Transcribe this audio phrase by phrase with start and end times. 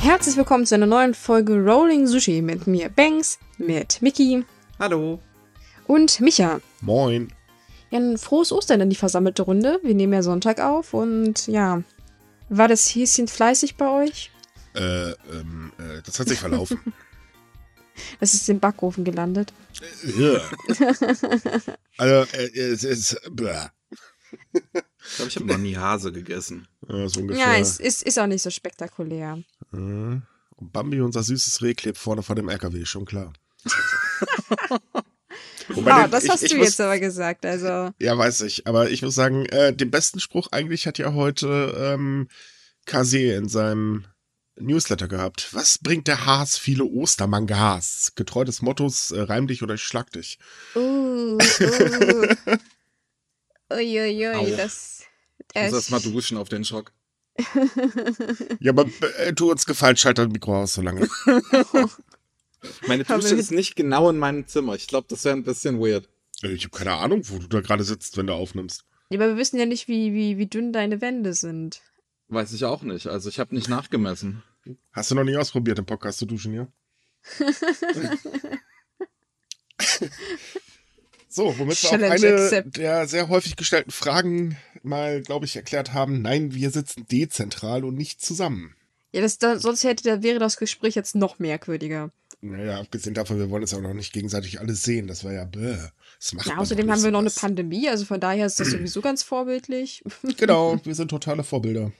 [0.00, 4.44] Herzlich willkommen zu einer neuen Folge Rolling Sushi mit mir, Banks, mit Mickey
[4.78, 5.20] Hallo.
[5.86, 6.60] und Micha.
[6.80, 7.32] Moin.
[7.90, 9.80] Ja, ein frohes Ostern in die versammelte Runde.
[9.82, 11.82] Wir nehmen ja Sonntag auf und ja,
[12.48, 14.30] war das Häschen fleißig bei euch?
[14.74, 16.80] Äh, ähm, äh, das hat sich verlaufen.
[18.20, 19.52] Es ist im Backofen gelandet.
[20.16, 20.40] ja.
[21.96, 23.20] Also, äh, es ist.
[23.28, 23.66] Bäh.
[24.52, 26.68] Ich glaube, ich habe noch nie Hase gegessen.
[26.88, 27.44] Ja, so ungefähr.
[27.44, 29.42] Ja, es ist, ist auch nicht so spektakulär.
[29.72, 33.32] Äh, Und Bambi, unser süßes Reh, klebt vorne vor dem LKW, schon klar.
[35.68, 37.44] Wobei den- das ich- hast ich du muss- jetzt aber gesagt.
[37.44, 38.66] Also, Ja, weiß ich.
[38.66, 42.28] Aber ich muss sagen, äh, den besten Spruch eigentlich hat ja heute ähm,
[42.86, 44.06] Kase in seinem
[44.56, 45.48] Newsletter gehabt.
[45.52, 48.12] Was bringt der Haas viele Ostermangas?
[48.16, 50.38] Getreu des Mottos, äh, reim dich oder ich schlag dich.
[50.74, 51.38] uh, uh.
[53.72, 55.02] Uiuiui, das.
[55.54, 56.92] Ich muss das- erst mal duschen auf den Schock.
[58.60, 58.86] Ja, aber
[59.18, 61.08] äh, tu uns gefallen, schalt dein Mikro aus so lange.
[62.88, 64.74] Meine Dusche wir- ist nicht genau in meinem Zimmer.
[64.74, 66.08] Ich glaube, das wäre ein bisschen weird.
[66.42, 68.84] Äh, Ich habe keine Ahnung, wo du da gerade sitzt, wenn du aufnimmst.
[69.10, 71.80] Ja, aber wir wissen ja nicht, wie, wie, wie dünn deine Wände sind.
[72.28, 73.06] Weiß ich auch nicht.
[73.06, 74.42] Also ich habe nicht nachgemessen.
[74.92, 76.66] Hast du noch nie ausprobiert, im Podcast zu duschen, ja?
[81.28, 82.76] so, womit wir Challenge auch eine accept.
[82.76, 86.22] der sehr häufig gestellten Fragen mal, glaube ich, erklärt haben.
[86.22, 88.74] Nein, wir sitzen dezentral und nicht zusammen.
[89.12, 92.10] Ja, das, da, sonst hätte, da wäre das Gespräch jetzt noch merkwürdiger.
[92.40, 95.08] Naja, abgesehen davon, wir wollen es auch noch nicht gegenseitig alles sehen.
[95.08, 95.76] Das war ja bäh.
[96.20, 97.30] Das macht Ja, außerdem haben wir noch eine.
[97.30, 100.04] Pandemie, also von daher ist das sowieso ganz vorbildlich.
[100.36, 101.90] Genau, wir sind totale Vorbilder.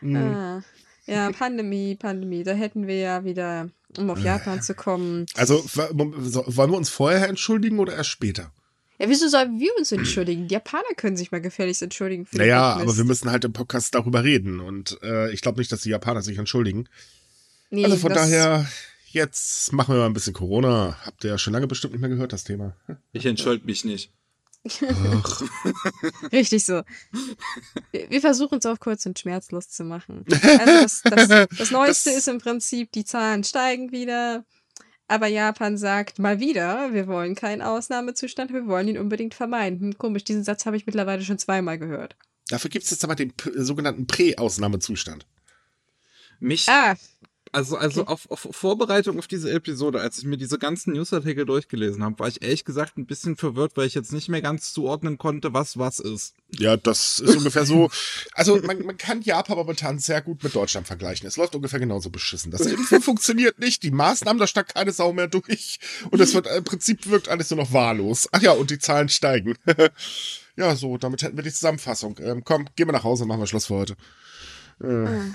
[0.00, 0.16] Mhm.
[0.16, 0.62] Ah,
[1.06, 2.42] ja, Pandemie, Pandemie.
[2.42, 5.26] Da hätten wir ja wieder, um auf Japan zu kommen.
[5.34, 8.52] Also, wollen wir uns vorher entschuldigen oder erst später?
[8.98, 10.48] Ja, wieso sollen wir uns entschuldigen?
[10.48, 14.24] Die Japaner können sich mal gefälligst entschuldigen Naja, aber wir müssen halt im Podcast darüber
[14.24, 14.60] reden.
[14.60, 16.88] Und äh, ich glaube nicht, dass die Japaner sich entschuldigen.
[17.70, 18.66] Nee, also von daher,
[19.10, 20.96] jetzt machen wir mal ein bisschen Corona.
[21.04, 22.74] Habt ihr ja schon lange bestimmt nicht mehr gehört, das Thema.
[23.12, 24.12] Ich entschuldige mich nicht.
[26.32, 26.82] Richtig so.
[27.92, 30.24] Wir, wir versuchen es auch kurz und schmerzlos zu machen.
[30.58, 34.44] Also das, das, das Neueste Das- ist im Prinzip, die Zahlen steigen wieder.
[35.08, 39.80] Aber Japan sagt mal wieder, wir wollen keinen Ausnahmezustand, wir wollen ihn unbedingt vermeiden.
[39.80, 42.16] Hm, komisch, diesen Satz habe ich mittlerweile schon zweimal gehört.
[42.48, 45.26] dafür gibt es jetzt aber den sogenannten Prä-Ausnahmezustand.
[46.40, 46.96] Mich, Ah,
[47.56, 48.12] also, also okay.
[48.12, 52.28] auf, auf Vorbereitung auf diese Episode, als ich mir diese ganzen Newsartikel durchgelesen habe, war
[52.28, 55.78] ich ehrlich gesagt ein bisschen verwirrt, weil ich jetzt nicht mehr ganz zuordnen konnte, was
[55.78, 56.34] was ist.
[56.50, 57.88] Ja, das ist ungefähr so.
[58.32, 61.26] Also man, man kann Japan momentan sehr gut mit Deutschland vergleichen.
[61.26, 62.50] Es läuft ungefähr genauso beschissen.
[62.50, 65.80] Das Impfen funktioniert nicht, die Maßnahmen, da steckt keine Sau mehr durch.
[66.10, 68.28] Und es wird im Prinzip wirkt alles nur noch wahllos.
[68.32, 69.54] Ach ja, und die Zahlen steigen.
[70.56, 72.18] ja, so, damit hätten wir die Zusammenfassung.
[72.20, 73.96] Ähm, komm, gehen wir nach Hause, machen wir Schluss für heute.
[74.82, 75.30] Äh,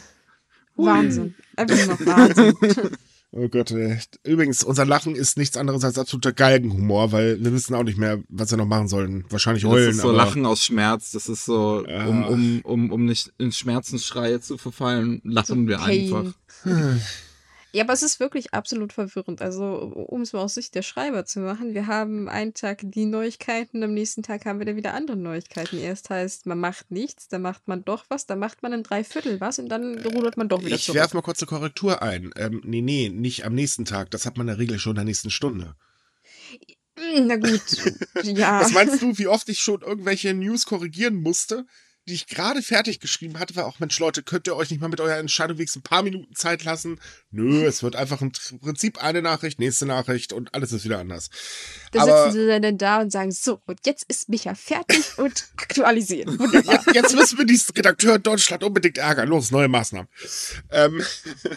[0.75, 1.35] Wahnsinn.
[1.55, 2.55] Einfach nur noch Wahnsinn.
[3.31, 3.97] oh Gott, ey.
[4.23, 8.19] Übrigens, unser Lachen ist nichts anderes als absoluter Galgenhumor, weil wir wissen auch nicht mehr,
[8.29, 9.25] was wir noch machen sollen.
[9.29, 11.11] Wahrscheinlich heulen, das ist so aber Lachen aus Schmerz.
[11.11, 12.05] Das ist so, Ja.
[12.07, 16.13] um, um, um, um nicht in Schmerzensschreie zu verfallen, lachen wir Pain.
[16.13, 16.33] einfach.
[17.73, 19.41] Ja, aber es ist wirklich absolut verwirrend.
[19.41, 19.63] Also,
[20.09, 23.81] um es mal aus Sicht der Schreiber zu machen, wir haben einen Tag die Neuigkeiten,
[23.83, 25.77] am nächsten Tag haben wir dann wieder andere Neuigkeiten.
[25.77, 29.39] Erst heißt, man macht nichts, dann macht man doch was, dann macht man ein Dreiviertel
[29.39, 30.99] was und dann rudert man doch wieder Ich zurück.
[30.99, 32.31] werfe mal kurz eine Korrektur ein.
[32.35, 34.11] Ähm, nee, nee, nicht am nächsten Tag.
[34.11, 35.75] Das hat man in der Regel schon in der nächsten Stunde.
[36.97, 37.61] Hm, Na gut,
[38.23, 38.59] ja.
[38.61, 41.65] Was meinst du, wie oft ich schon irgendwelche News korrigieren musste,
[42.11, 44.89] die ich gerade fertig geschrieben hatte, war auch, Mensch, Leute, könnt ihr euch nicht mal
[44.89, 46.99] mit eurer Entscheidung wenigstens ein paar Minuten Zeit lassen?
[47.31, 51.29] Nö, es wird einfach im Prinzip eine Nachricht, nächste Nachricht und alles ist wieder anders.
[51.93, 55.45] Da aber- sitzen sie dann da und sagen, so, und jetzt ist Micha fertig und
[55.55, 56.37] aktualisieren.
[56.37, 56.83] Wunderbar.
[56.93, 59.29] Jetzt, müssen wir diesen Redakteur in Deutschland unbedingt ärgern.
[59.29, 60.09] Los, neue Maßnahmen.
[60.69, 61.01] Ähm,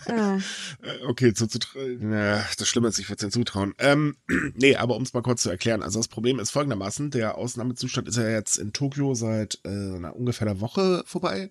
[0.06, 0.38] Ah,
[1.08, 1.58] Okay, zu, zu,
[1.98, 3.74] na, das Schlimme ist, ich würde es zutrauen.
[3.78, 4.16] Ähm,
[4.54, 5.82] nee, aber um es mal kurz zu erklären.
[5.82, 9.68] Also das Problem ist folgendermaßen, der Ausnahmezustand ist ja jetzt in Tokio seit äh,
[10.12, 11.48] ungefähr einer Woche vorbei.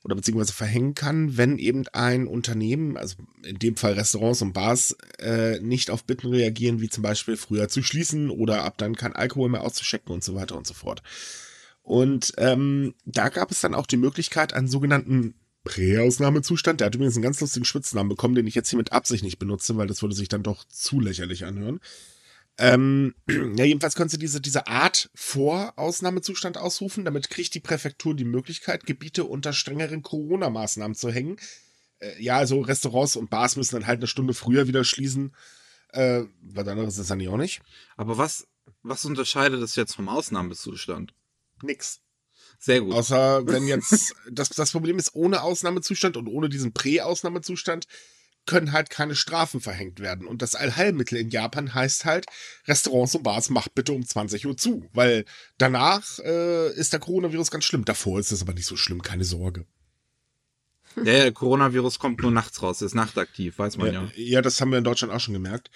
[0.04, 4.98] oder beziehungsweise verhängen kann, wenn eben ein Unternehmen, also in dem Fall Restaurants und Bars,
[5.20, 9.14] äh, nicht auf Bitten reagieren, wie zum Beispiel früher zu schließen oder ab dann kein
[9.14, 11.02] Alkohol mehr auszuschecken und so weiter und so fort.
[11.84, 17.16] Und ähm, da gab es dann auch die Möglichkeit, einen sogenannten Präausnahmezustand, der hat übrigens
[17.16, 20.02] einen ganz lustigen Spitznamen bekommen, den ich jetzt hier mit Absicht nicht benutze, weil das
[20.02, 21.80] würde sich dann doch zu lächerlich anhören.
[22.58, 27.06] Ähm, ja, jedenfalls konnte sie diese, diese Art Vorausnahmezustand ausrufen.
[27.06, 31.38] Damit kriegt die Präfektur die Möglichkeit, Gebiete unter strengeren Corona-Maßnahmen zu hängen.
[32.00, 35.36] Äh, ja, also Restaurants und Bars müssen dann halt eine Stunde früher wieder schließen.
[35.90, 37.62] Äh, was anderes ist dann auch nicht.
[37.96, 38.48] Aber was,
[38.82, 41.14] was unterscheidet das jetzt vom Ausnahmezustand?
[41.62, 42.02] Nix.
[42.64, 42.94] Sehr gut.
[42.94, 47.88] Außer wenn jetzt, das, das Problem ist, ohne Ausnahmezustand und ohne diesen Prä-Ausnahmezustand
[48.46, 50.26] können halt keine Strafen verhängt werden.
[50.26, 52.26] Und das Allheilmittel in Japan heißt halt,
[52.66, 54.88] Restaurants und Bars macht bitte um 20 Uhr zu.
[54.94, 55.26] Weil
[55.58, 57.84] danach äh, ist der Coronavirus ganz schlimm.
[57.84, 59.66] Davor ist es aber nicht so schlimm, keine Sorge.
[60.96, 64.04] Der Coronavirus kommt nur nachts raus, ist nachtaktiv, weiß man ja.
[64.04, 65.70] Ja, ja, das haben wir in Deutschland auch schon gemerkt.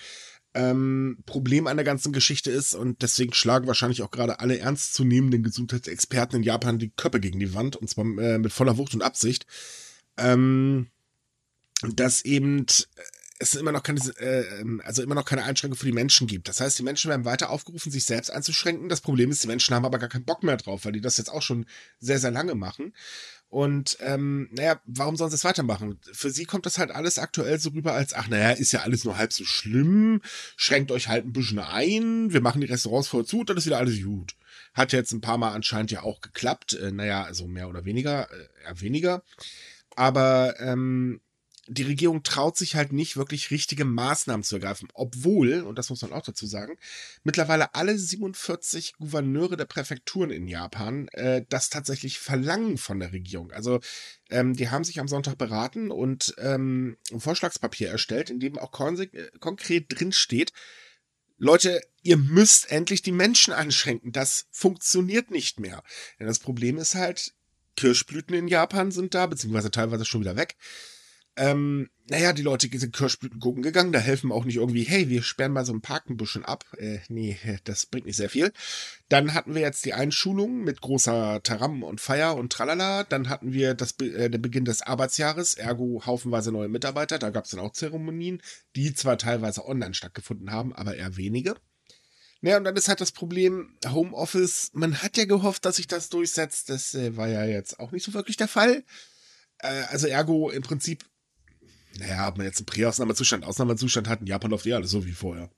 [0.53, 5.43] Ähm, Problem an der ganzen Geschichte ist, und deswegen schlagen wahrscheinlich auch gerade alle ernstzunehmenden
[5.43, 9.03] Gesundheitsexperten in Japan die Köpfe gegen die Wand, und zwar äh, mit voller Wucht und
[9.03, 9.45] Absicht,
[10.17, 10.87] ähm,
[11.83, 13.01] dass eben äh,
[13.39, 16.47] es immer noch keine, äh, also immer noch keine Einschränkung für die Menschen gibt.
[16.47, 18.89] Das heißt, die Menschen werden weiter aufgerufen, sich selbst einzuschränken.
[18.89, 21.17] Das Problem ist, die Menschen haben aber gar keinen Bock mehr drauf, weil die das
[21.17, 21.65] jetzt auch schon
[21.99, 22.93] sehr, sehr lange machen.
[23.49, 25.99] Und ähm, naja, warum sollen sie es weitermachen?
[26.11, 29.05] Für sie kommt das halt alles aktuell so rüber als, ach naja, ist ja alles
[29.05, 30.21] nur halb so schlimm,
[30.57, 33.77] schränkt euch halt ein bisschen ein, wir machen die Restaurants voll zu, dann ist wieder
[33.77, 34.35] alles gut.
[34.73, 38.29] Hat jetzt ein paar Mal anscheinend ja auch geklappt, äh, naja, also mehr oder weniger,
[38.31, 39.23] äh, eher weniger.
[39.95, 41.21] Aber ähm,
[41.67, 46.01] die Regierung traut sich halt nicht wirklich richtige Maßnahmen zu ergreifen, obwohl, und das muss
[46.01, 46.77] man auch dazu sagen,
[47.23, 53.51] mittlerweile alle 47 Gouverneure der Präfekturen in Japan äh, das tatsächlich verlangen von der Regierung.
[53.51, 53.79] Also
[54.29, 58.71] ähm, die haben sich am Sonntag beraten und ähm, ein Vorschlagspapier erstellt, in dem auch
[58.79, 60.53] äh, konkret drin steht,
[61.39, 64.11] Leute, ihr müsst endlich die Menschen einschränken.
[64.11, 65.83] Das funktioniert nicht mehr.
[66.19, 67.35] Denn das Problem ist halt,
[67.75, 70.55] Kirschblüten in Japan sind da, beziehungsweise teilweise schon wieder weg.
[71.37, 75.21] Ähm, naja, die Leute sind Kirschblüten gucken gegangen, da helfen auch nicht irgendwie, hey, wir
[75.21, 76.65] sperren mal so ein Park ein bisschen ab.
[76.77, 78.51] Äh, nee, das bringt nicht sehr viel.
[79.07, 83.03] Dann hatten wir jetzt die Einschulung mit großer Taram und Feier und Tralala.
[83.03, 87.19] Dann hatten wir das, äh, den Beginn des Arbeitsjahres, ergo haufenweise neue Mitarbeiter.
[87.19, 88.41] Da gab es dann auch Zeremonien,
[88.75, 91.55] die zwar teilweise online stattgefunden haben, aber eher wenige.
[92.41, 96.09] Naja, und dann ist halt das Problem, Homeoffice, man hat ja gehofft, dass sich das
[96.09, 96.69] durchsetzt.
[96.69, 98.83] Das äh, war ja jetzt auch nicht so wirklich der Fall.
[99.59, 101.05] Äh, also ergo im Prinzip
[101.99, 105.11] naja, ob man jetzt einen Prä-Ausnahmezustand, Ausnahmezustand hat, in Japan läuft eh alles so wie
[105.11, 105.49] vorher.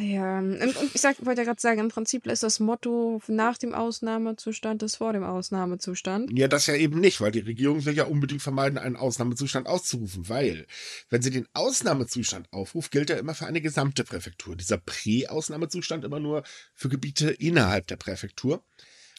[0.00, 3.58] Ja, und, und ich sag, wollte ja gerade sagen, im Prinzip ist das Motto nach
[3.58, 6.36] dem Ausnahmezustand ist vor dem Ausnahmezustand.
[6.36, 10.28] Ja, das ja eben nicht, weil die Regierung will ja unbedingt vermeiden, einen Ausnahmezustand auszurufen,
[10.28, 10.66] weil,
[11.10, 14.56] wenn sie den Ausnahmezustand aufruft, gilt er immer für eine gesamte Präfektur.
[14.56, 16.42] Dieser Prä-Ausnahmezustand immer nur
[16.74, 18.64] für Gebiete innerhalb der Präfektur.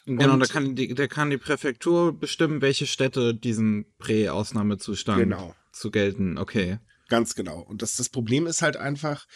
[0.06, 5.54] Genau, Und- da kann die, da kann die Präfektur bestimmen, welche Städte diesen Prä-Ausnahmezustand Genau.
[5.72, 6.38] zu gelten.
[6.38, 6.78] Okay.
[7.08, 7.60] Ganz genau.
[7.60, 9.26] Und das, das Problem ist halt einfach,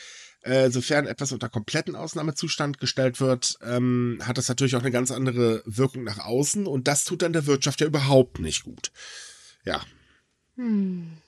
[0.42, 5.10] äh, sofern etwas unter kompletten Ausnahmezustand gestellt wird, ähm, hat das natürlich auch eine ganz
[5.10, 8.90] andere Wirkung nach außen und das tut dann der Wirtschaft ja überhaupt nicht gut.
[9.64, 9.82] Ja,
[10.56, 11.18] Hm.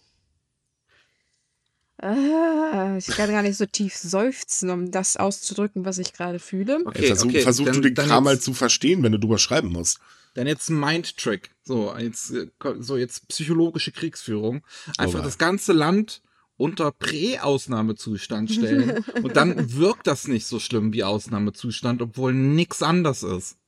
[2.03, 6.81] Ah, ich kann gar nicht so tief seufzen, um das auszudrücken, was ich gerade fühle.
[6.85, 7.43] Okay, versuch, okay.
[7.43, 10.01] versuch dann, du den Kram mal jetzt, zu verstehen, wenn du drüber schreiben musst.
[10.35, 11.51] Dann jetzt ein Mind-Trick.
[11.63, 12.49] So, jetzt, äh,
[12.81, 14.65] so jetzt psychologische Kriegsführung.
[14.99, 16.23] Einfach Oh, das ganze Land
[16.57, 19.05] unter Prä-Ausnahmezustand stellen.
[19.23, 23.59] und dann wirkt das nicht so schlimm wie Ausnahmezustand, obwohl nix anders ist.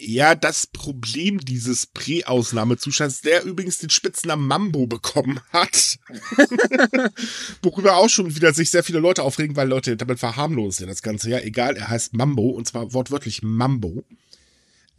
[0.00, 5.98] Ja, das Problem dieses Prä-Ausnahmezustands, der übrigens den Spitznamen Mambo bekommen hat,
[7.62, 11.30] worüber auch schon wieder sich sehr viele Leute aufregen, weil Leute damit verharmlosen das Ganze.
[11.30, 14.04] Ja, egal, er heißt Mambo und zwar wortwörtlich Mambo.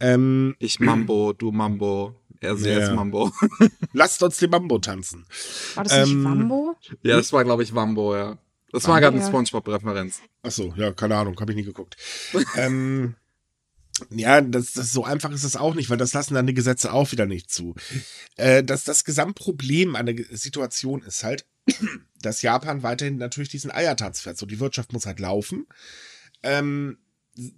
[0.00, 2.14] Ähm, Ich Mambo, du Mambo.
[2.42, 2.78] Er sehr Ja.
[2.86, 3.30] jetzt Mambo.
[3.92, 5.26] Lasst uns den Mambo tanzen.
[5.74, 6.74] War das nicht Ähm, Wambo?
[7.02, 8.38] ja, das war, glaube ich, Mambo, ja.
[8.72, 9.28] Das war gerade eine Ja.
[9.28, 10.20] Spongebob-Referenz.
[10.42, 11.96] Ach so, ja, keine Ahnung, habe ich nie geguckt.
[12.56, 13.14] ähm,
[14.10, 16.92] ja, das, das so einfach ist es auch nicht, weil das lassen dann die Gesetze
[16.92, 17.74] auch wieder nicht zu.
[18.36, 21.46] Äh, das, das Gesamtproblem an der Situation ist halt,
[22.22, 24.38] dass Japan weiterhin natürlich diesen Eiertanz fährt.
[24.38, 25.66] So, die Wirtschaft muss halt laufen.
[26.42, 26.98] Ähm,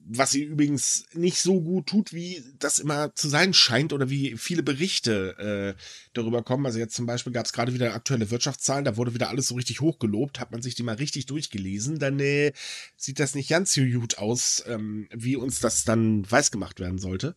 [0.06, 4.36] was sie übrigens nicht so gut tut, wie das immer zu sein scheint oder wie
[4.36, 5.80] viele Berichte äh,
[6.12, 6.66] darüber kommen.
[6.66, 9.54] Also jetzt zum Beispiel gab es gerade wieder aktuelle Wirtschaftszahlen, da wurde wieder alles so
[9.54, 12.52] richtig hochgelobt, hat man sich die mal richtig durchgelesen, dann äh,
[12.96, 16.98] sieht das nicht ganz so gut aus, ähm, wie uns das dann weiß gemacht werden
[16.98, 17.34] sollte.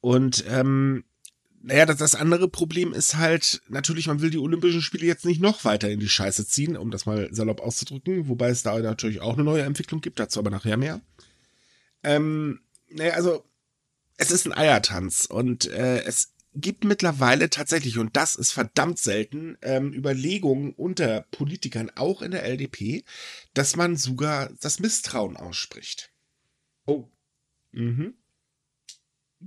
[0.00, 1.04] Und ähm,
[1.62, 5.42] naja, das, das andere Problem ist halt, natürlich, man will die Olympischen Spiele jetzt nicht
[5.42, 9.20] noch weiter in die Scheiße ziehen, um das mal salopp auszudrücken, wobei es da natürlich
[9.20, 11.02] auch eine neue Entwicklung gibt, dazu aber nachher mehr.
[12.02, 13.44] Ähm, naja, also,
[14.16, 19.56] es ist ein Eiertanz und äh, es gibt mittlerweile tatsächlich, und das ist verdammt selten,
[19.62, 23.04] ähm, Überlegungen unter Politikern, auch in der LDP,
[23.54, 26.12] dass man sogar das Misstrauen ausspricht.
[26.86, 27.08] Oh.
[27.72, 28.14] Mhm.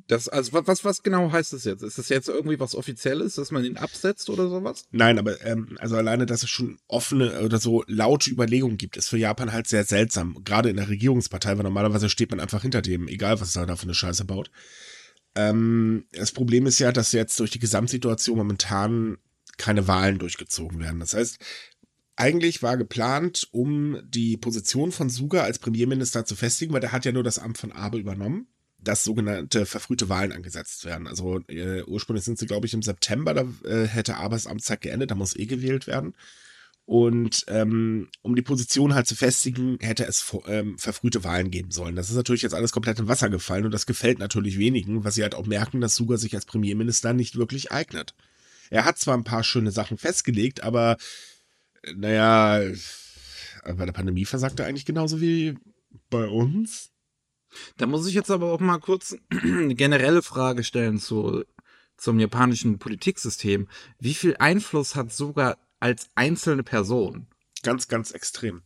[0.08, 1.84] Das, also, wa- was, was genau heißt das jetzt?
[1.84, 4.86] Ist das jetzt irgendwie was Offizielles, dass man ihn absetzt oder sowas?
[4.92, 9.10] Nein, aber ähm, also alleine, dass es schon offene oder so laute Überlegungen gibt, ist
[9.10, 10.44] für Japan halt sehr seltsam.
[10.44, 13.76] Gerade in der Regierungspartei, weil normalerweise steht man einfach hinter dem, egal was er da
[13.76, 14.50] für eine Scheiße baut.
[15.36, 19.18] Ähm, das Problem ist ja, dass jetzt durch die Gesamtsituation momentan
[19.58, 21.00] keine Wahlen durchgezogen werden.
[21.00, 21.38] Das heißt,
[22.16, 27.06] eigentlich war geplant, um die Position von Suga als Premierminister zu festigen, weil der hat
[27.06, 28.48] ja nur das Amt von Abe übernommen,
[28.84, 31.08] dass sogenannte verfrühte Wahlen angesetzt werden.
[31.08, 35.12] Also äh, ursprünglich sind sie, glaube ich, im September, da äh, hätte Abes Amtszeit geendet,
[35.12, 36.14] da muss eh gewählt werden.
[36.86, 41.96] Und ähm, um die Position halt zu festigen, hätte es ähm, verfrühte Wahlen geben sollen.
[41.96, 45.16] Das ist natürlich jetzt alles komplett im Wasser gefallen und das gefällt natürlich wenigen, was
[45.16, 48.14] sie halt auch merken, dass Suga sich als Premierminister nicht wirklich eignet.
[48.70, 50.98] Er hat zwar ein paar schöne Sachen festgelegt, aber
[51.84, 55.56] äh, naja, äh, bei der Pandemie versagt er eigentlich genauso wie
[56.10, 56.93] bei uns.
[57.78, 61.44] Da muss ich jetzt aber auch mal kurz eine generelle Frage stellen zu,
[61.98, 63.68] zum japanischen Politiksystem.
[64.00, 67.28] Wie viel Einfluss hat sogar als einzelne Person?
[67.64, 68.64] Ganz, ganz extrem.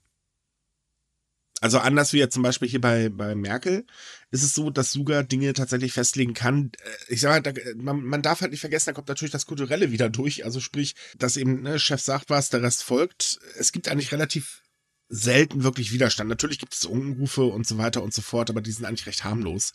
[1.60, 3.86] Also anders wie jetzt zum Beispiel hier bei, bei Merkel
[4.29, 6.72] ist es so, dass Suga Dinge tatsächlich festlegen kann.
[6.84, 9.48] Äh, Ich sage halt, da- man, man darf halt nicht vergessen, da kommt natürlich das
[9.48, 10.46] Kulturelle wieder durch.
[10.46, 13.39] Also sprich, dass eben ne, Chef sagt was, der Rest folgt.
[13.58, 14.62] Es gibt eigentlich relativ
[15.09, 16.29] selten wirklich Widerstand.
[16.29, 19.23] Natürlich gibt es Unrufe und so weiter und so fort, aber die sind eigentlich recht
[19.23, 19.73] harmlos.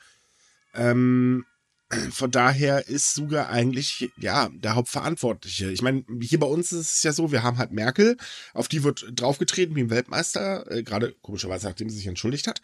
[0.74, 1.44] Ähm,
[2.10, 5.70] von daher ist Suga eigentlich, ja, der Hauptverantwortliche.
[5.70, 8.16] Ich meine, hier bei uns ist es ja so, wir haben halt Merkel,
[8.52, 12.60] auf die wird draufgetreten wie ein Weltmeister, äh, gerade komischerweise, nachdem sie sich entschuldigt hat.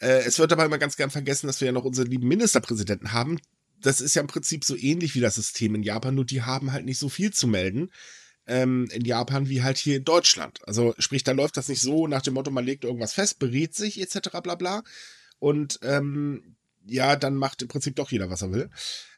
[0.00, 3.12] Äh, es wird aber immer ganz gern vergessen, dass wir ja noch unseren lieben Ministerpräsidenten
[3.12, 3.38] haben.
[3.80, 6.72] Das ist ja im Prinzip so ähnlich wie das System in Japan, nur die haben
[6.72, 7.90] halt nicht so viel zu melden
[8.48, 10.60] ähm, in Japan wie halt hier in Deutschland.
[10.66, 13.74] Also sprich, da läuft das nicht so nach dem Motto, man legt irgendwas fest, berät
[13.74, 14.30] sich etc.
[14.42, 14.82] bla bla.
[15.38, 18.70] Und ähm, ja, dann macht im Prinzip doch jeder, was er will.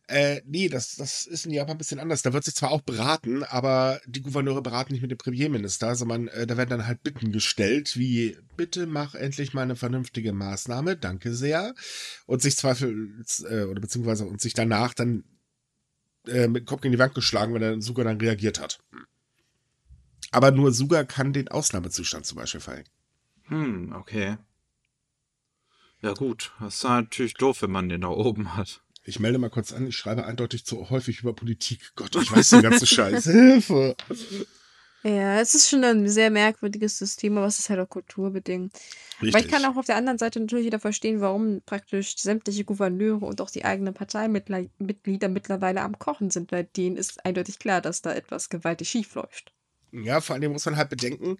[0.08, 2.22] Äh, nee, das, das ist in Japan ein bisschen anders.
[2.22, 6.26] Da wird sich zwar auch beraten, aber die Gouverneure beraten nicht mit dem Premierminister, sondern
[6.28, 10.96] äh, da werden dann halt Bitten gestellt, wie, bitte mach endlich mal eine vernünftige Maßnahme,
[10.96, 11.76] danke sehr.
[12.26, 15.22] Und sich zweifels, äh, oder beziehungsweise und sich danach dann
[16.26, 18.80] äh, mit dem Kopf gegen die Wand geschlagen, wenn er Suga dann reagiert hat.
[20.30, 22.88] Aber nur Suga kann den Ausnahmezustand zum Beispiel verhängen.
[23.48, 24.36] Hm, okay.
[26.02, 28.82] Ja gut, das ist natürlich doof, wenn man den da oben hat.
[29.04, 31.92] Ich melde mal kurz an, ich schreibe eindeutig zu häufig über Politik.
[31.96, 33.24] Gott, ich weiß den ganzen Scheiß.
[33.24, 33.96] Hilfe!
[35.02, 38.74] Ja, es ist schon ein sehr merkwürdiges System, aber es ist halt auch kulturbedingt.
[39.22, 39.34] Richtig.
[39.34, 43.24] Aber ich kann auch auf der anderen Seite natürlich wieder verstehen, warum praktisch sämtliche Gouverneure
[43.24, 48.02] und auch die eigenen Parteimitglieder mittlerweile am Kochen sind, weil denen ist eindeutig klar, dass
[48.02, 49.54] da etwas gewaltig schief läuft.
[49.92, 51.36] Ja, vor allem muss man halt bedenken,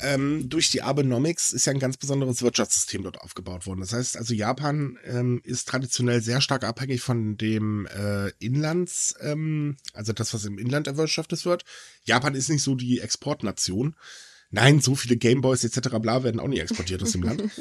[0.00, 3.80] ähm, durch die Abenomics ist ja ein ganz besonderes Wirtschaftssystem dort aufgebaut worden.
[3.80, 9.76] Das heißt, also Japan ähm, ist traditionell sehr stark abhängig von dem äh, Inlands, ähm,
[9.94, 11.64] also das, was im Inland erwirtschaftet wird.
[12.04, 13.96] Japan ist nicht so die Exportnation.
[14.50, 15.96] Nein, so viele Gameboys etc.
[16.00, 17.44] bla werden auch nicht exportiert aus dem Land.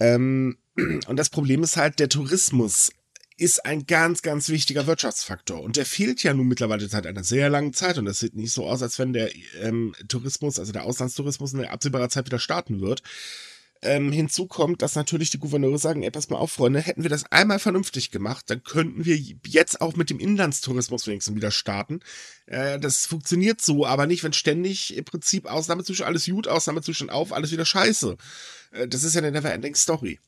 [0.00, 0.58] Ähm,
[1.08, 2.92] und das Problem ist halt, der Tourismus
[3.38, 5.62] ist ein ganz, ganz wichtiger Wirtschaftsfaktor.
[5.62, 7.96] Und der fehlt ja nun mittlerweile seit einer sehr langen Zeit.
[7.96, 9.30] Und das sieht nicht so aus, als wenn der
[9.62, 13.02] ähm, Tourismus, also der Auslandstourismus in absehbarer Zeit wieder starten wird.
[13.80, 17.10] Ähm, hinzu kommt, dass natürlich die Gouverneure sagen, ey, pass mal auf, Freunde, hätten wir
[17.10, 19.16] das einmal vernünftig gemacht, dann könnten wir
[19.46, 22.00] jetzt auch mit dem Inlandstourismus wenigstens wieder starten.
[22.46, 27.32] Äh, das funktioniert so, aber nicht, wenn ständig im Prinzip Ausnahmezustand, alles gut, Ausnahmezustand auf,
[27.32, 28.16] alles wieder scheiße.
[28.72, 30.18] Äh, das ist ja eine never-ending Story.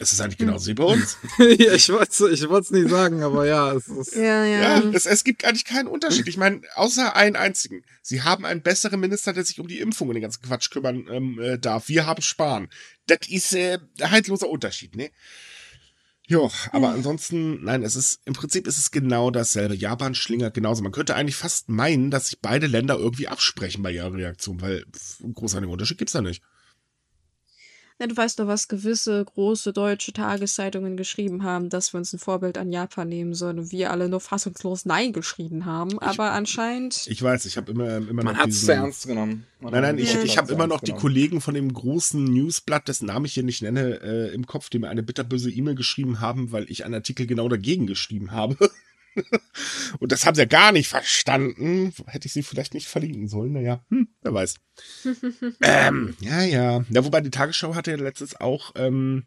[0.00, 1.16] Es ist eigentlich genauso wie bei uns.
[1.38, 4.14] ja, ich wollte ich es nicht sagen, aber ja, es ist.
[4.14, 4.78] Ja, ja.
[4.78, 6.28] Ja, es, es gibt eigentlich keinen Unterschied.
[6.28, 7.82] Ich meine, außer einen einzigen.
[8.02, 11.06] Sie haben einen besseren Minister, der sich um die Impfung und den ganzen Quatsch kümmern
[11.10, 11.88] ähm, äh, darf.
[11.88, 12.68] Wir haben Spahn.
[13.06, 15.10] Das ist äh, ein haltloser Unterschied, ne?
[16.30, 19.74] Jo, aber ansonsten, nein, es ist, im Prinzip ist es genau dasselbe.
[19.74, 20.82] Japan schlingert genauso.
[20.82, 24.84] Man könnte eigentlich fast meinen, dass sich beide Länder irgendwie absprechen bei ihrer Reaktion, weil
[25.22, 26.42] einen großartigen Unterschied gibt's da nicht.
[28.00, 32.20] Ja, du weißt doch, was gewisse große deutsche Tageszeitungen geschrieben haben, dass wir uns ein
[32.20, 35.98] Vorbild an Japan nehmen sollen und wir alle nur fassungslos Nein geschrieben haben.
[35.98, 37.08] Aber anscheinend.
[37.08, 39.46] Ich weiß, ich habe immer, immer Man noch hat es sehr ernst genommen.
[39.60, 40.22] Man Nein, nein, ich, Ja.
[40.22, 41.08] ich habe immer noch die Kollegen.
[41.08, 44.78] Kollegen von dem großen Newsblatt, dessen Namen ich hier nicht nenne, äh, im Kopf, die
[44.78, 48.56] mir eine bitterböse E-Mail geschrieben haben, weil ich einen Artikel genau dagegen geschrieben habe.
[49.98, 51.92] Und das haben sie ja gar nicht verstanden.
[52.06, 53.52] Hätte ich sie vielleicht nicht verlinken sollen.
[53.52, 54.56] Naja, hm, wer weiß.
[55.62, 56.84] ähm, ja, ja.
[56.88, 59.24] Ja, wobei die Tagesschau hatte ja letztens auch, ähm,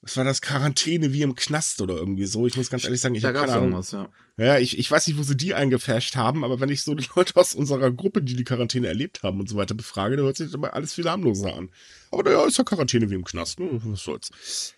[0.00, 2.46] was war das, Quarantäne wie im Knast oder irgendwie so.
[2.46, 3.82] Ich muss ganz ehrlich sagen, ich habe keine Ahnung.
[3.92, 4.08] ja.
[4.38, 7.06] Ja, ich, ich weiß nicht, wo sie die eingefärscht haben, aber wenn ich so die
[7.16, 10.36] Leute aus unserer Gruppe, die die Quarantäne erlebt haben und so weiter befrage, dann hört
[10.36, 11.70] sich das immer alles viel harmloser an.
[12.10, 13.68] Aber naja, ist ja Quarantäne wie im Knast, ne?
[13.84, 14.74] Was soll's.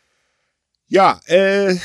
[0.86, 1.76] Ja, äh,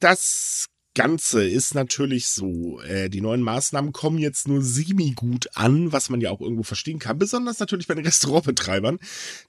[0.00, 2.80] das Ganze ist natürlich so.
[2.82, 6.98] Äh, die neuen Maßnahmen kommen jetzt nur semi-gut an, was man ja auch irgendwo verstehen
[6.98, 7.18] kann.
[7.18, 8.98] Besonders natürlich bei den Restaurantbetreibern,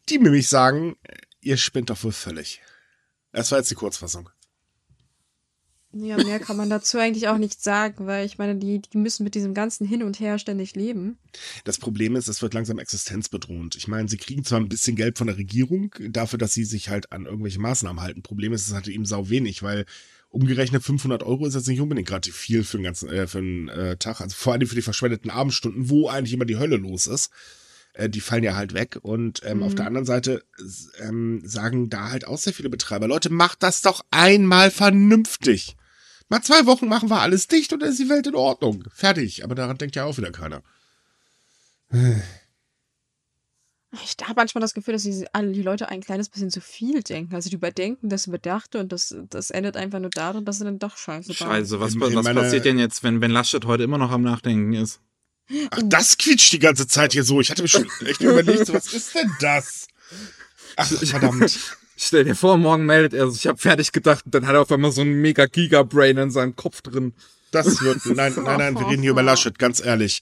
[0.10, 2.62] die nämlich sagen, äh, ihr spinnt doch wohl völlig.
[3.32, 4.30] Das war jetzt die Kurzfassung.
[5.96, 9.24] Ja, mehr kann man dazu eigentlich auch nicht sagen, weil ich meine, die, die müssen
[9.24, 11.20] mit diesem ganzen Hin und Her ständig leben.
[11.66, 13.76] Das Problem ist, es wird langsam existenzbedrohend.
[13.76, 16.90] Ich meine, sie kriegen zwar ein bisschen Geld von der Regierung dafür, dass sie sich
[16.90, 18.24] halt an irgendwelche Maßnahmen halten.
[18.24, 19.86] Problem ist, es halt eben sau wenig, weil
[20.34, 23.70] umgerechnet 500 Euro ist jetzt nicht unbedingt gerade viel für den ganzen äh, für einen
[23.70, 24.20] äh, Tag.
[24.20, 27.32] Also vor allem für die verschwendeten Abendstunden, wo eigentlich immer die Hölle los ist.
[27.94, 28.98] Äh, die fallen ja halt weg.
[29.02, 30.44] Und ähm, auf der anderen Seite
[31.00, 35.78] ähm, sagen da halt auch sehr viele Betreiber, Leute, macht das doch einmal vernünftig.
[36.30, 38.86] Mal zwei Wochen machen wir alles dicht und dann ist die Welt in Ordnung.
[38.94, 39.44] Fertig.
[39.44, 40.64] Aber daran denkt ja auch wieder keiner.
[44.34, 47.36] Habe manchmal das Gefühl, dass die, alle die Leute ein kleines bisschen zu viel denken.
[47.36, 50.80] Also die überdenken das Überdachte und das, das endet einfach nur darin, dass sie dann
[50.80, 51.36] doch Scheiße bauen.
[51.50, 54.74] Scheiße, was, was meiner- passiert denn jetzt, wenn Ben Laschet heute immer noch am Nachdenken
[54.74, 55.00] ist?
[55.70, 57.40] Ach, das quietscht die ganze Zeit hier so.
[57.42, 59.88] Ich hatte mir schon echt überlegt, so, was ist denn das?
[60.78, 61.60] Ach, verdammt.
[61.96, 64.72] Stell dir vor, morgen meldet er sich, ich habe fertig gedacht, dann hat er auf
[64.72, 67.14] einmal so ein mega Giga-Brain in seinem Kopf drin.
[67.52, 70.22] Das wird, nein, nein, nein, wir reden hier über Laschet, ganz ehrlich.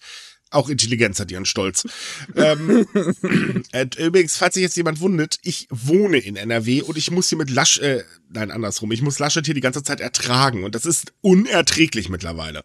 [0.51, 1.87] Auch Intelligenz hat ihren Stolz.
[2.35, 2.85] ähm,
[3.71, 7.37] äh, übrigens, falls sich jetzt jemand wundert, ich wohne in NRW und ich muss hier
[7.37, 10.85] mit Lasch, äh, nein, andersrum, ich muss Laschet hier die ganze Zeit ertragen und das
[10.85, 12.63] ist unerträglich mittlerweile.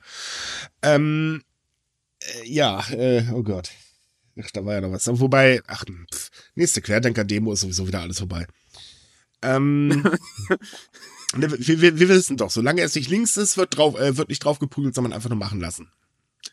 [0.83, 1.43] Ähm,
[2.23, 3.71] äh, ja, äh, oh Gott.
[4.43, 5.07] Ach, da war ja noch was.
[5.07, 8.47] Wobei, ach, pff, nächste Querdenker-Demo ist sowieso wieder alles vorbei.
[9.43, 9.89] Ähm,
[11.37, 14.29] ne, wir, wir, wir wissen doch, solange es nicht links ist, wird, drauf, äh, wird
[14.29, 15.91] nicht drauf geprügelt, sondern einfach nur machen lassen.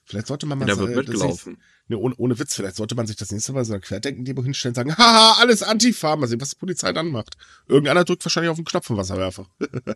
[0.06, 1.58] Vielleicht sollte man mal Da so- wird das mitgelaufen.
[1.88, 4.72] Ne, ohne, ohne Witz, vielleicht sollte man sich das nächste Mal so eine Querdenken-Demo hinstellen
[4.72, 7.36] und sagen, haha, alles Antifa, mal sehen, was die Polizei dann macht.
[7.68, 9.48] Irgendeiner drückt wahrscheinlich auf den Knopf vom Wasserwerfer.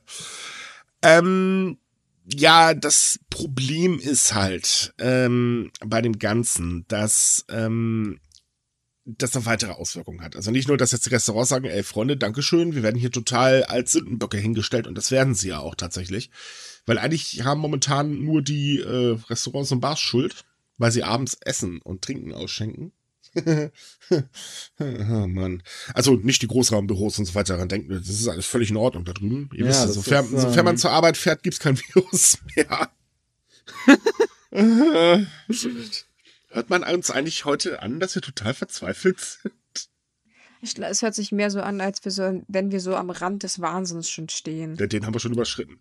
[1.01, 1.77] ähm,
[2.25, 8.19] ja, das Problem ist halt ähm, bei dem Ganzen, dass ähm,
[9.05, 10.35] das noch weitere Auswirkungen hat.
[10.35, 13.63] Also nicht nur, dass jetzt die Restaurants sagen, ey Freunde, Dankeschön, wir werden hier total
[13.63, 16.29] als Sündenböcke hingestellt und das werden sie ja auch tatsächlich.
[16.87, 20.45] Weil eigentlich haben momentan nur die äh, Restaurants und Bars Schuld,
[20.77, 22.93] weil sie abends Essen und Trinken ausschenken.
[24.79, 25.61] oh Mann.
[25.93, 29.03] Also nicht die Großraumbüros und so weiter daran denken, das ist alles völlig in Ordnung
[29.03, 29.49] da drüben.
[29.53, 32.39] Ihr Ja, wisst, das sofern, ist, ähm, sofern man zur Arbeit fährt, gibt's kein Virus
[32.55, 32.89] mehr.
[36.49, 39.53] Hört man uns eigentlich heute an, dass wir total verzweifelt sind?
[40.61, 43.43] Ich, es hört sich mehr so an, als wir so, wenn wir so am Rand
[43.43, 44.75] des Wahnsinns schon stehen.
[44.75, 45.77] Den, den haben wir schon überschritten.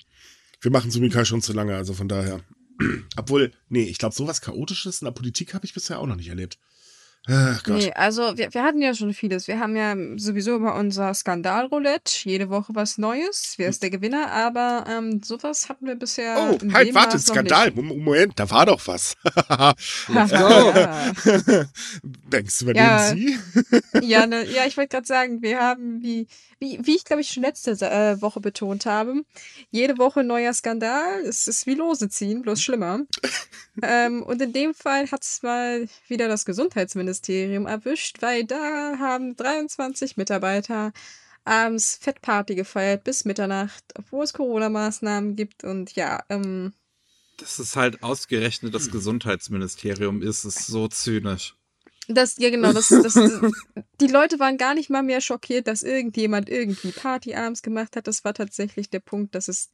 [0.67, 2.41] Wir machen Sumika schon zu lange, also von daher.
[3.17, 6.27] Obwohl, nee, ich glaube, sowas Chaotisches in der Politik habe ich bisher auch noch nicht
[6.27, 6.59] erlebt.
[7.29, 7.79] Ach Gott.
[7.79, 9.49] Nee, also wir, wir hatten ja schon vieles.
[9.49, 13.55] Wir haben ja sowieso immer unser Skandalroulette, jede Woche was Neues.
[13.57, 14.31] Wer ist der Gewinner?
[14.31, 16.37] Aber ähm, sowas hatten wir bisher.
[16.39, 17.73] Oh, halt, warte, Skandal.
[17.73, 19.17] Moment, da war doch was.
[20.09, 20.73] Let's go.
[22.31, 23.09] du, übernehmen Ja.
[23.09, 23.39] Sie?
[24.03, 26.29] Ja, ne, ja, ich wollte gerade sagen, wir haben, wie,
[26.61, 29.23] wie, wie ich glaube ich schon letzte äh, Woche betont habe,
[29.71, 31.23] jede Woche ein neuer Skandal.
[31.23, 33.01] Es ist wie Lose ziehen, bloß schlimmer.
[33.83, 39.37] ähm, und in dem Fall hat es mal wieder das Gesundheitsministerium erwischt, weil da haben
[39.37, 40.93] 23 Mitarbeiter
[41.45, 45.65] abends Fettparty gefeiert bis Mitternacht, obwohl es Corona-Maßnahmen gibt.
[45.65, 46.73] Und ja, ähm,
[47.39, 51.55] Das ist halt ausgerechnet das Gesundheitsministerium ist, ist so zynisch.
[52.09, 53.15] Das, ja, genau, das, das,
[54.01, 58.07] die Leute waren gar nicht mal mehr schockiert, dass irgendjemand irgendwie Party abends gemacht hat.
[58.07, 59.71] Das war tatsächlich der Punkt, dass es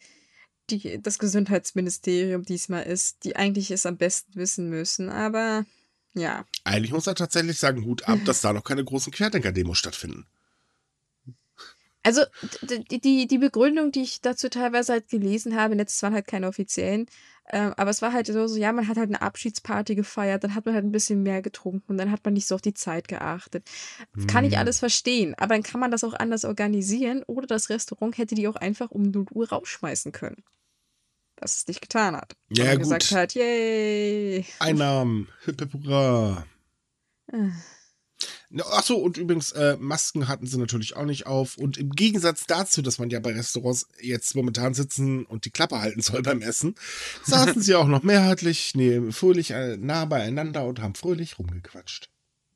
[0.71, 5.11] die, das Gesundheitsministerium diesmal ist, die eigentlich es am besten wissen müssen.
[5.11, 5.67] Aber
[6.15, 6.45] ja.
[6.65, 10.27] Eigentlich muss er tatsächlich sagen, Hut ab, dass da noch keine großen Querdenker-Demos stattfinden.
[12.05, 12.23] Also
[12.63, 16.49] die, die, die Begründung, die ich dazu teilweise halt gelesen habe, jetzt waren halt keine
[16.49, 17.07] offiziellen,
[17.45, 20.57] äh, aber es war halt so, so, ja, man hat halt eine Abschiedsparty gefeiert, dann
[20.57, 22.75] hat man halt ein bisschen mehr getrunken und dann hat man nicht so auf die
[22.75, 23.71] Zeit geachtet.
[24.17, 24.59] Das kann ich Hm.
[24.59, 28.49] alles verstehen, aber dann kann man das auch anders organisieren oder das Restaurant hätte die
[28.49, 30.43] auch einfach um 0 Uhr rausschmeißen können.
[31.43, 32.37] Was es nicht getan hat.
[32.51, 33.01] Ja, Sondern gut.
[33.01, 34.47] gesagt hat, yay.
[34.61, 36.47] Einnahmen, hip hip hurra.
[37.33, 37.49] Äh.
[38.51, 41.59] Ja, Ach so, und übrigens, äh, Masken hatten sie natürlich auch nicht auf.
[41.59, 45.81] Und im Gegensatz dazu, dass man ja bei Restaurants jetzt momentan sitzen und die Klappe
[45.81, 46.77] halten soll beim Essen,
[47.25, 52.09] saßen sie auch noch mehrheitlich, nee, fröhlich äh, nah beieinander und haben fröhlich rumgequatscht.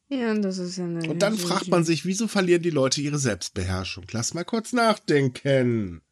[0.09, 1.11] Ja, und das ist ja eine.
[1.11, 4.05] Und dann fragt man sich, wieso verlieren die Leute ihre Selbstbeherrschung?
[4.12, 6.03] Lass mal kurz nachdenken.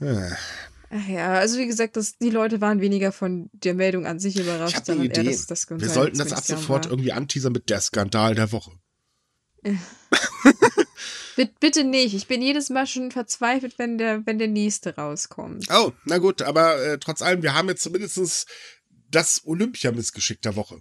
[0.00, 0.30] Äh,
[0.98, 4.38] Ach ja, also wie gesagt, das, die Leute waren weniger von der Meldung an sich
[4.38, 5.30] überrascht, Ich sondern eher, Idee.
[5.30, 6.92] dass das Wir sollten das ab sofort war.
[6.92, 8.72] irgendwie anteasern mit der Skandal der Woche.
[11.36, 12.14] Bitte, bitte nicht.
[12.14, 15.66] Ich bin jedes Mal schon verzweifelt, wenn der, wenn der nächste rauskommt.
[15.70, 18.46] Oh, na gut, aber äh, trotz allem, wir haben jetzt zumindest
[19.10, 20.80] das Olympia-Missgeschick der Woche.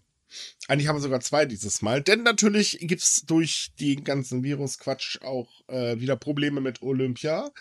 [0.68, 5.50] Eigentlich haben wir sogar zwei dieses Mal, denn natürlich gibt's durch den ganzen Virus-Quatsch auch
[5.68, 7.52] äh, wieder Probleme mit Olympia.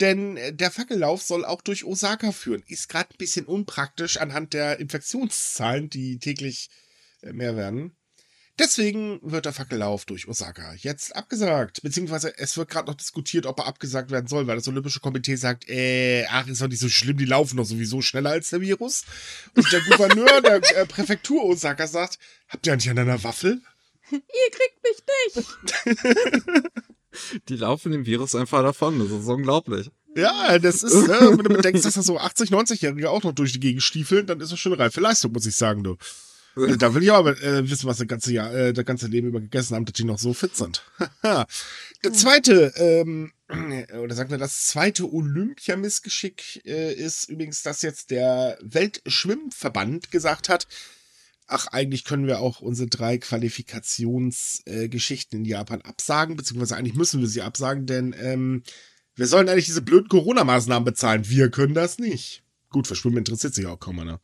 [0.00, 2.62] Denn äh, der Fackellauf soll auch durch Osaka führen.
[2.66, 6.70] Ist gerade ein bisschen unpraktisch anhand der Infektionszahlen, die täglich
[7.22, 7.96] äh, mehr werden.
[8.58, 11.82] Deswegen wird der Fackellauf durch Osaka jetzt abgesagt.
[11.82, 15.34] Beziehungsweise es wird gerade noch diskutiert, ob er abgesagt werden soll, weil das Olympische Komitee
[15.34, 18.60] sagt, äh, ach, ist doch nicht so schlimm, die laufen doch sowieso schneller als der
[18.60, 19.04] Virus.
[19.56, 23.60] Und der Gouverneur der äh, Präfektur Osaka sagt, habt ihr nicht an einer Waffel?
[24.10, 24.20] Ihr
[24.52, 25.02] kriegt mich
[25.96, 26.68] nicht.
[27.48, 28.98] Die laufen dem Virus einfach davon.
[28.98, 29.90] Das ist unglaublich.
[30.16, 33.52] Ja, das ist, ne, wenn du bedenkst, dass da so 80, 90-Jährige auch noch durch
[33.52, 35.96] die Gegend stiefeln, dann ist das schon eine reife Leistung, muss ich sagen, du.
[36.56, 39.28] Äh, Da will ich aber äh, wissen, was das ganze Jahr, äh, das ganze Leben
[39.28, 40.82] über gegessen haben, dass die noch so fit sind.
[41.24, 48.58] Der zweite, ähm, oder sagen wir, das zweite Olympia-Missgeschick äh, ist übrigens, dass jetzt der
[48.62, 50.66] Weltschwimmverband gesagt hat,
[51.46, 57.20] ach, eigentlich können wir auch unsere drei Qualifikationsgeschichten äh, in Japan absagen, beziehungsweise eigentlich müssen
[57.20, 58.62] wir sie absagen, denn ähm,
[59.14, 61.28] wir sollen eigentlich diese blöden Corona-Maßnahmen bezahlen.
[61.28, 62.42] Wir können das nicht.
[62.70, 64.20] Gut, für Schwimmen interessiert sich auch kaum einer.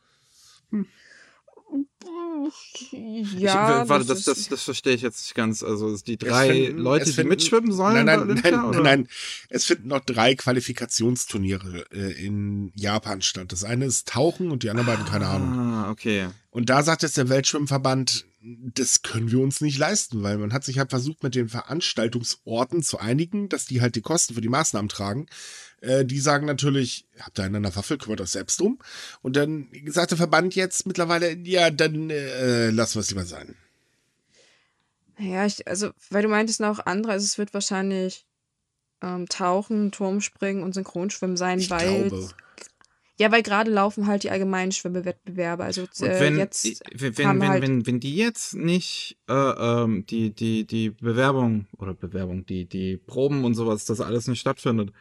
[3.37, 5.63] Ja, ich, warte, das das, das, das verstehe ich jetzt nicht ganz.
[5.63, 8.29] Also die Es drei finden- Leute, es die finden- mitschwimmen sollen Nein, nein, bei nein,
[8.31, 8.81] Olympia, nein, oder?
[8.81, 9.07] nein.
[9.49, 13.51] Es finden noch drei Qualifikationsturniere äh, in Japan statt.
[13.51, 15.49] Das eine ist Tauchen und die anderen beiden keine Ahnung.
[15.49, 16.27] Ah, okay.
[16.49, 20.63] Und da sagt jetzt der Weltschwimmverband, das können wir uns nicht leisten, weil man hat
[20.63, 24.49] sich halt versucht, mit den Veranstaltungsorten zu einigen, dass die halt die Kosten für die
[24.49, 25.27] Maßnahmen tragen.
[25.81, 28.79] Äh, die sagen natürlich, habt ihr einen an der Waffel, kümmert euch selbst um.
[29.21, 33.55] Und dann sagt der Verband jetzt mittlerweile, ja, dann äh, lassen wir es lieber sein.
[35.17, 38.25] Ja, ich, also, weil du meintest noch andere, also es wird wahrscheinlich
[39.01, 42.07] ähm, Tauchen, Turmspringen und Synchronschwimmen sein, Ich weil.
[42.09, 42.29] glaube.
[43.19, 45.63] Ja, weil gerade laufen halt die allgemeinen Schwimmewettbewerbe.
[45.63, 46.63] Also äh, wenn, jetzt
[46.95, 51.93] wenn, wenn, halt- wenn, wenn die jetzt nicht äh, ähm, die, die, die Bewerbung oder
[51.93, 54.91] Bewerbung, die, die Proben und sowas, das alles nicht stattfindet,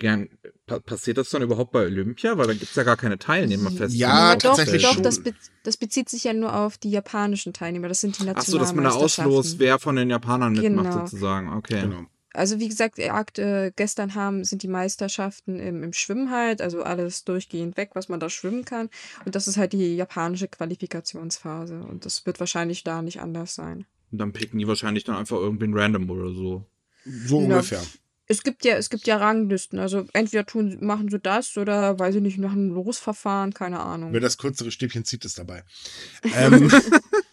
[0.00, 0.28] gern,
[0.66, 2.36] pa passiert das dann überhaupt bei Olympia?
[2.36, 3.94] Weil dann gibt es ja gar keine Teilnehmer fest.
[3.94, 5.02] Ja, doch, tatsächlich doch schon.
[5.04, 5.32] das, be
[5.62, 7.88] das bezieht sich ja nur auf die japanischen Teilnehmer.
[7.88, 9.58] Das sind die Ach so, dass man da auslost, Nationalmeisterschaften.
[9.60, 11.06] wer von den Japanern mitmacht, Genau.
[11.06, 11.52] sozusagen.
[11.52, 11.82] Okay.
[11.82, 12.06] Genau.
[12.32, 16.62] Also wie gesagt, äh, akt, äh, gestern haben sind die Meisterschaften im, im Schwimmen halt,
[16.62, 18.88] also alles durchgehend weg, was man da schwimmen kann.
[19.24, 21.80] Und das ist halt die japanische Qualifikationsphase.
[21.82, 23.84] Und das wird wahrscheinlich da nicht anders sein.
[24.12, 26.64] Und dann picken die wahrscheinlich dann einfach irgendwen random oder so.
[27.04, 27.46] So Ja.
[27.46, 27.82] ungefähr.
[28.30, 29.80] Es gibt ja, es gibt ja Ranglisten.
[29.80, 34.12] Also entweder tun, machen sie das oder, weiß ich nicht, machen ein Losverfahren, keine Ahnung.
[34.12, 35.64] Wer das kürzere Stäbchen zieht, ist dabei.
[36.36, 36.70] ähm,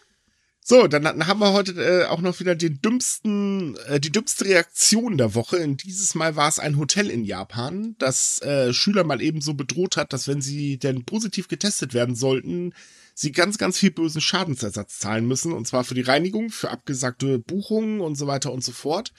[0.60, 5.16] so, dann, haben wir heute äh, auch noch wieder den dümmsten, äh, die dümmste Reaktion
[5.18, 5.58] der Woche.
[5.58, 9.54] Und dieses Mal war es ein Hotel in Japan, das äh, Schüler mal eben so
[9.54, 12.74] bedroht hat, dass wenn sie denn positiv getestet werden sollten,
[13.14, 15.52] sie ganz, ganz viel bösen Schadensersatz zahlen müssen.
[15.52, 19.12] Und zwar für die Reinigung, für abgesagte Buchungen und so weiter und so fort.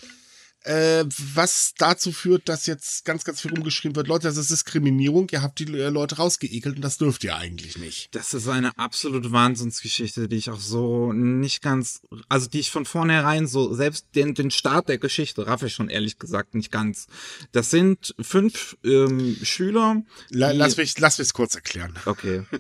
[0.64, 5.28] Äh, was dazu führt, dass jetzt ganz, ganz viel rumgeschrieben wird, Leute, das ist Diskriminierung,
[5.32, 8.14] ihr habt die äh, Leute rausgeekelt und das dürft ihr eigentlich nicht.
[8.16, 12.86] Das ist eine absolute Wahnsinnsgeschichte, die ich auch so nicht ganz, also die ich von
[12.86, 17.08] vornherein so, selbst den, den Start der Geschichte raff ich schon ehrlich gesagt nicht ganz.
[17.52, 20.04] Das sind fünf ähm, Schüler.
[20.30, 21.94] La, lass mich, lass mich kurz erklären.
[22.06, 22.44] Okay.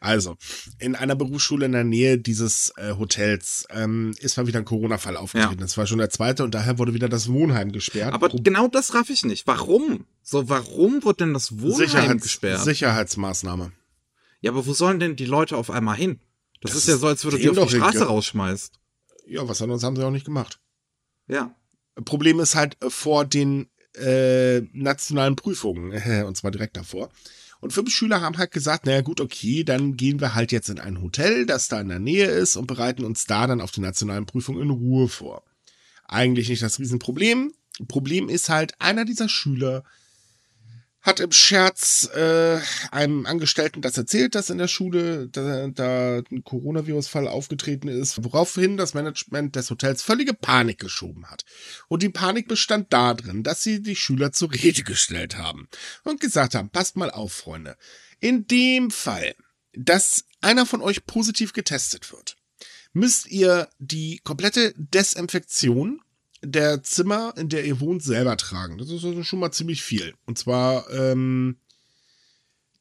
[0.00, 0.36] Also,
[0.78, 5.16] in einer Berufsschule in der Nähe dieses äh, Hotels ähm, ist mal wieder ein Corona-Fall
[5.16, 5.54] aufgetreten.
[5.54, 5.60] Ja.
[5.60, 8.12] Das war schon der zweite und daher wurde wieder das Wohnheim gesperrt.
[8.14, 9.46] Aber Pro- genau das raff ich nicht.
[9.46, 10.04] Warum?
[10.22, 12.62] So, warum wird denn das Wohnheim Sicherheits gesperrt?
[12.64, 13.72] Sicherheitsmaßnahme.
[14.40, 16.20] ja, aber wo sollen denn die Leute auf einmal hin?
[16.60, 18.72] Das, Das ist ja so, als würde die auf die Straße rausschmeißt.
[19.26, 20.58] Ja, was anderes haben sie auch nicht gemacht.
[21.28, 21.54] Ja.
[22.04, 25.92] Problem ist halt äh, vor den äh, nationalen Prüfungen,
[26.24, 27.08] und zwar direkt davor.
[27.60, 30.78] Und fünf Schüler haben halt gesagt, naja gut, okay, dann gehen wir halt jetzt in
[30.78, 33.80] ein Hotel, das da in der Nähe ist und bereiten uns da dann auf die
[33.80, 35.42] nationalen Prüfungen in Ruhe vor.
[36.08, 37.52] Eigentlich nicht das Riesenproblem.
[37.88, 39.84] Problem ist halt, einer dieser Schüler
[41.06, 42.58] hat im Scherz äh,
[42.90, 48.76] einem Angestellten das erzählt, dass in der Schule da, da ein Coronavirus-Fall aufgetreten ist, woraufhin
[48.76, 51.44] das Management des Hotels völlige Panik geschoben hat.
[51.86, 55.68] Und die Panik bestand darin, dass sie die Schüler zur Rede gestellt haben
[56.02, 57.76] und gesagt haben, passt mal auf, Freunde.
[58.18, 59.36] In dem Fall,
[59.74, 62.35] dass einer von euch positiv getestet wird,
[62.96, 66.00] müsst ihr die komplette Desinfektion
[66.42, 68.78] der Zimmer, in der ihr wohnt, selber tragen.
[68.78, 70.14] Das ist also schon mal ziemlich viel.
[70.24, 71.58] Und zwar ähm,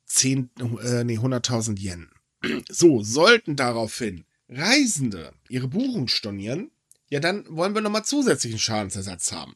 [0.05, 0.51] 10,
[0.83, 2.09] äh, nee, 100.000 Yen.
[2.69, 6.69] So, sollten daraufhin Reisende ihre Buchung stornieren,
[7.09, 9.55] ja, dann wollen wir nochmal zusätzlichen Schadensersatz haben.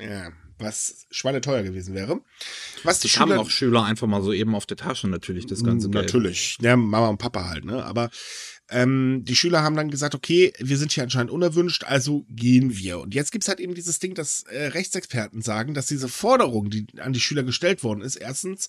[0.00, 2.20] Ja, was schweineteuer gewesen wäre.
[2.84, 5.46] Was die Das haben Schüler, auch Schüler einfach mal so eben auf der Tasche natürlich,
[5.46, 6.06] das ganze Geld.
[6.06, 6.58] Natürlich.
[6.60, 7.84] Ja, Mama und Papa halt, ne?
[7.84, 8.10] Aber
[8.70, 13.00] ähm, die Schüler haben dann gesagt, okay, wir sind hier anscheinend unerwünscht, also gehen wir.
[13.00, 16.86] Und jetzt gibt's halt eben dieses Ding, dass äh, Rechtsexperten sagen, dass diese Forderung, die
[16.98, 18.68] an die Schüler gestellt worden ist, erstens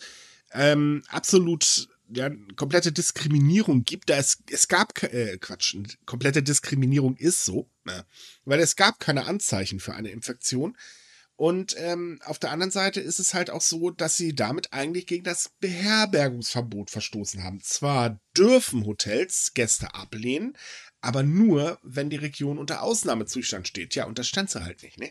[0.53, 7.45] ähm, absolut ja, komplette Diskriminierung gibt, da es, es gab, äh, Quatsch, komplette Diskriminierung ist
[7.45, 8.05] so, ne?
[8.43, 10.75] weil es gab keine Anzeichen für eine Infektion.
[11.41, 15.07] Und ähm, auf der anderen Seite ist es halt auch so, dass sie damit eigentlich
[15.07, 17.59] gegen das Beherbergungsverbot verstoßen haben.
[17.61, 20.55] Zwar dürfen Hotels Gäste ablehnen,
[21.01, 23.95] aber nur, wenn die Region unter Ausnahmezustand steht.
[23.95, 25.09] Ja, und das stand sie halt nicht, ne?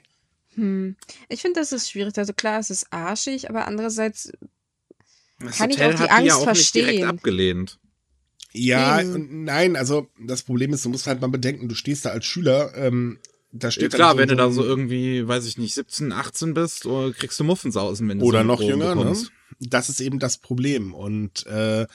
[0.55, 0.95] Hm.
[1.29, 2.17] Ich finde, das ist schwierig.
[2.17, 4.31] Also klar, es ist arschig, aber andererseits,
[5.41, 7.09] Das Kann ich Hotel auch die hat die ja Angst auch nicht direkt verstehen.
[7.09, 7.79] abgelehnt.
[8.53, 12.11] Ja, und nein, also das Problem ist, du musst halt mal bedenken, du stehst da
[12.11, 13.19] als Schüler, ähm,
[13.53, 16.55] da Ja, steht klar, dann wenn du da so irgendwie, weiß ich nicht, 17, 18
[16.55, 19.01] bist, oder kriegst du Muffensausen, wenn du oder so noch Drogen jünger, ne?
[19.01, 19.33] bekommst.
[19.61, 20.95] Das ist eben das Problem.
[20.95, 21.87] Und äh,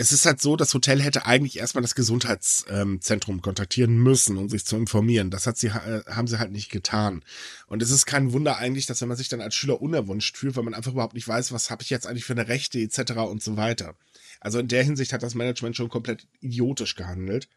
[0.00, 4.64] es ist halt so, das Hotel hätte eigentlich erstmal das Gesundheitszentrum kontaktieren müssen, um sich
[4.64, 5.30] zu informieren.
[5.30, 7.24] Das hat sie, äh, haben sie halt nicht getan.
[7.66, 10.56] Und es ist kein Wunder eigentlich, dass wenn man sich dann als Schüler unerwünscht fühlt,
[10.56, 13.12] weil man einfach überhaupt nicht weiß, was habe ich jetzt eigentlich für eine Rechte etc.
[13.28, 13.96] und so weiter.
[14.40, 17.48] Also in der Hinsicht hat das Management schon komplett idiotisch gehandelt.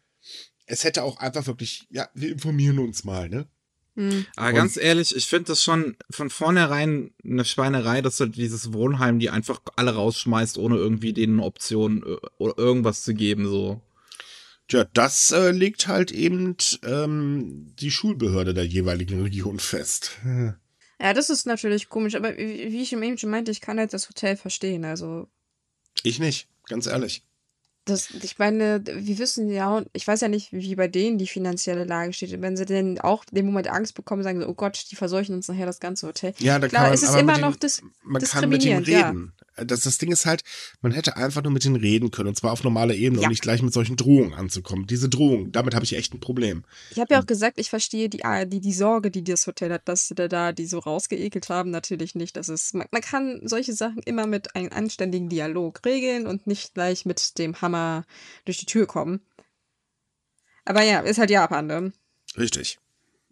[0.66, 3.46] Es hätte auch einfach wirklich, ja, wir informieren uns mal, ne?
[3.94, 4.24] hm.
[4.36, 9.18] Aber ganz ehrlich, ich finde das schon von vornherein eine Schweinerei, dass du dieses Wohnheim
[9.18, 13.82] die einfach alle rausschmeißt, ohne irgendwie denen eine Option äh, oder irgendwas zu geben, so.
[14.68, 20.12] Tja, das äh, legt halt eben ähm, die Schulbehörde der jeweiligen Region fest.
[20.98, 23.92] Ja, das ist natürlich komisch, aber wie wie ich eben schon meinte, ich kann halt
[23.92, 24.84] das Hotel verstehen.
[24.84, 25.28] Also,
[26.02, 27.24] Ich nicht, ganz ehrlich.
[27.84, 31.84] Das, ich meine, wir wissen ja, ich weiß ja nicht, wie bei denen die finanzielle
[31.84, 32.40] Lage steht.
[32.40, 35.48] Wenn sie denn auch dem Moment Angst bekommen, sagen sie, oh Gott, die verseuchen uns
[35.48, 36.32] nachher das ganze Hotel.
[36.38, 38.84] Ja, da Klar, kann man, es ist immer noch den, dis man kann mit denen
[38.84, 39.32] diskriminierend, ja.
[39.56, 39.68] Reden.
[39.68, 40.42] Das, das Ding ist halt,
[40.80, 43.26] man hätte einfach nur mit denen reden können und zwar auf normaler Ebene Ja.
[43.28, 44.86] und nicht gleich mit solchen Drohungen anzukommen.
[44.86, 46.64] Diese Drohung, damit habe ich echt ein Problem.
[46.90, 49.72] Ich habe ja auch gesagt, ich verstehe die, ah, die, die Sorge, die das Hotel
[49.72, 52.36] hat, dass sie da, da die so rausgeekelt haben, natürlich nicht.
[52.36, 56.74] Das ist, man, man kann solche Sachen immer mit einem anständigen Dialog regeln und nicht
[56.74, 58.04] gleich mit dem Hammer
[58.44, 59.20] durch die Tür kommen.
[60.64, 61.92] Aber ja, ist halt Japan, ne?
[62.38, 62.78] Richtig.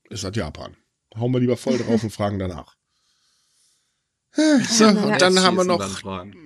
[0.09, 0.77] Ist halt Japan.
[1.17, 2.77] Hauen wir lieber voll drauf und fragen danach.
[4.33, 5.13] So, Ja, na ja.
[5.13, 6.03] und dann haben wir noch.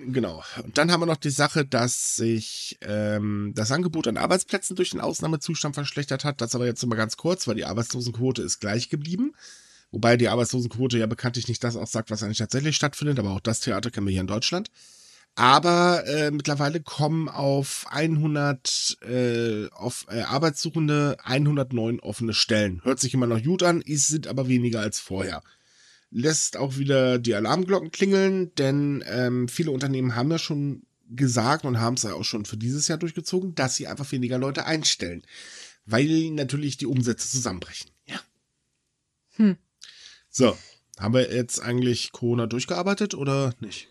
[0.07, 0.43] Genau.
[0.63, 4.89] Und dann haben wir noch die Sache, dass sich ähm, das Angebot an Arbeitsplätzen durch
[4.89, 6.41] den Ausnahmezustand verschlechtert hat.
[6.41, 9.33] Das aber jetzt nur mal ganz kurz, weil die Arbeitslosenquote ist gleich geblieben.
[9.91, 13.59] Wobei die Arbeitslosenquote ja bekanntlich nicht das aussagt, was eigentlich tatsächlich stattfindet, aber auch das
[13.59, 14.71] Theater kennen wir hier in Deutschland.
[15.35, 22.81] Aber äh, mittlerweile kommen auf 100 äh, auf, äh, Arbeitssuchende 109 offene Stellen.
[22.83, 25.43] Hört sich immer noch gut an, ist, sind aber weniger als vorher
[26.15, 31.79] lässt auch wieder die Alarmglocken klingeln, denn ähm, viele Unternehmen haben ja schon gesagt und
[31.79, 35.23] haben es ja auch schon für dieses Jahr durchgezogen, dass sie einfach weniger Leute einstellen,
[35.85, 37.91] weil natürlich die Umsätze zusammenbrechen.
[38.05, 38.21] Ja.
[39.35, 39.57] Hm.
[40.29, 40.57] So,
[40.97, 43.89] haben wir jetzt eigentlich Corona durchgearbeitet oder nicht?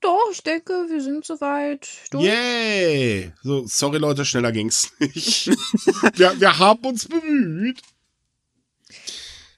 [0.00, 2.24] Doch, ich denke, wir sind soweit durch.
[2.24, 3.32] Yay!
[3.42, 5.46] So, sorry Leute, schneller ging's nicht.
[6.16, 7.80] wir, wir haben uns bemüht.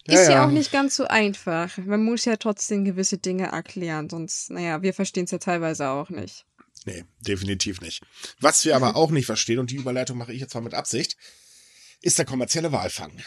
[0.07, 1.77] Ist ja, auch nicht ganz so einfach.
[1.79, 6.11] Man muss ja trotzdem gewisse Dinge erklären, sonst, naja, wir verstehen es ja teilweise auch
[6.11, 6.47] nicht.
[6.85, 8.05] Nee, definitiv nicht.
[8.39, 11.17] Was wir aber auch nicht verstehen, und die Überleitung mache ich jetzt mal mit Absicht,
[12.01, 13.21] ist der kommerzielle Walfang.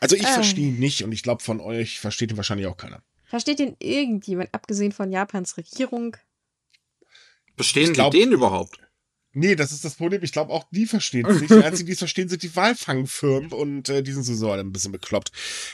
[0.00, 0.32] Also ich äh.
[0.32, 3.02] verstehe ihn nicht und ich glaube, von euch versteht ihn wahrscheinlich auch keiner.
[3.24, 6.16] Versteht ihn irgendjemand, abgesehen von Japans Regierung?
[7.56, 8.78] Bestehen glaub, die den überhaupt?
[9.34, 10.22] Nee, das ist das Problem.
[10.22, 11.50] Ich glaube, auch die verstehen es nicht.
[11.50, 14.72] Die einzigen, die es verstehen, sind die Walfangfirmen und äh, die sind sowieso alle ein
[14.72, 15.32] bisschen bekloppt.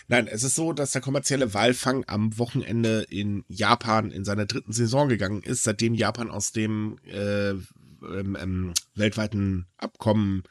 [0.09, 4.73] Nein, es ist so, dass der kommerzielle Walfang am Wochenende in Japan in seiner dritten
[4.73, 10.43] Saison gegangen ist, seitdem Japan aus dem äh, ähm, ähm, weltweiten Abkommen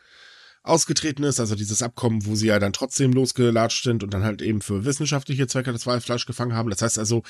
[0.61, 4.41] ausgetreten ist, also dieses Abkommen, wo sie ja dann trotzdem losgelatscht sind und dann halt
[4.41, 6.69] eben für wissenschaftliche Zwecke das Walfleisch gefangen haben.
[6.69, 7.23] Das heißt also,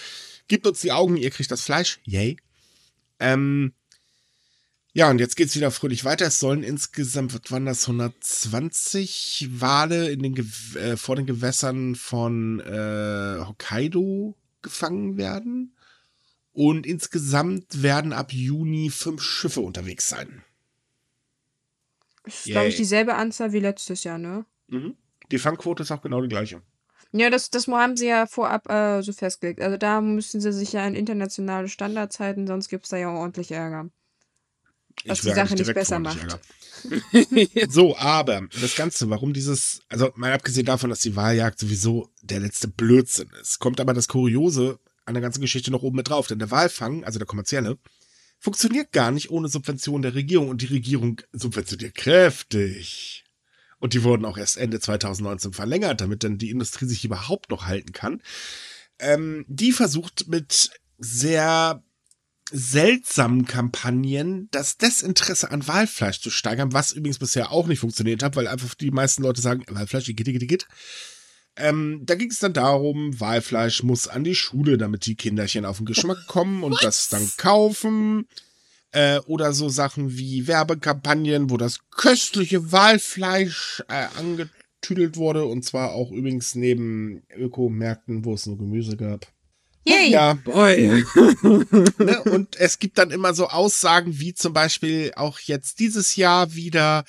[0.48, 2.38] gebt uns die Augen, ihr kriegt das Fleisch, yay.
[3.20, 3.74] Ähm,
[4.94, 6.26] ja, und jetzt geht's wieder fröhlich weiter.
[6.26, 10.36] Es sollen insgesamt, was waren das, 120 Wale in den
[10.76, 15.76] äh, vor den Gewässern von äh, Hokkaido gefangen werden.
[16.52, 20.44] Und insgesamt werden ab Juni fünf Schiffe unterwegs sein.
[22.26, 24.46] Ist, glaube ich, dieselbe Anzahl wie letztes Jahr, ne?
[24.68, 24.96] Mhm.
[25.32, 26.62] Die Fangquote ist auch genau die gleiche.
[27.12, 29.62] Ja, das, das haben sie ja vorab äh, so festgelegt.
[29.62, 33.10] Also da müssen sie sich ja an internationale Standards halten, sonst gibt es da ja
[33.10, 33.90] ordentlich Ärger.
[35.06, 36.40] Was die Sache nicht besser macht.
[37.70, 42.40] so, aber das Ganze, warum dieses, also mal abgesehen davon, dass die Wahljagd sowieso der
[42.40, 46.28] letzte Blödsinn ist, kommt aber das Kuriose an der ganzen Geschichte noch oben mit drauf.
[46.28, 47.78] Denn der Walfang, also der kommerzielle,
[48.40, 53.26] funktioniert gar nicht ohne Subvention der Regierung und die Regierung subventioniert kräftig.
[53.80, 57.66] Und die wurden auch erst Ende 2019 verlängert, damit dann die Industrie sich überhaupt noch
[57.66, 58.22] halten kann.
[59.00, 61.82] Ähm, die versucht mit sehr
[62.52, 68.36] seltsamen Kampagnen das Desinteresse an Walfleisch zu steigern, was übrigens bisher auch nicht funktioniert hat,
[68.36, 70.68] weil einfach die meisten Leute sagen, Walfleisch, geht, geht, geht.
[71.56, 75.78] Ähm, da ging es dann darum, Walfleisch muss an die Schule, damit die Kinderchen auf
[75.78, 78.28] den Geschmack kommen und das dann kaufen.
[78.92, 85.46] Äh, oder so Sachen wie Werbekampagnen, wo das köstliche Walfleisch äh, angetüdelt wurde.
[85.46, 89.28] Und zwar auch übrigens neben Ökomärkten, wo es nur Gemüse gab.
[89.86, 90.12] Yay.
[90.12, 90.34] Ja.
[90.34, 91.04] Boy.
[91.98, 92.24] ne?
[92.26, 97.06] Und es gibt dann immer so Aussagen wie zum Beispiel auch jetzt dieses Jahr wieder,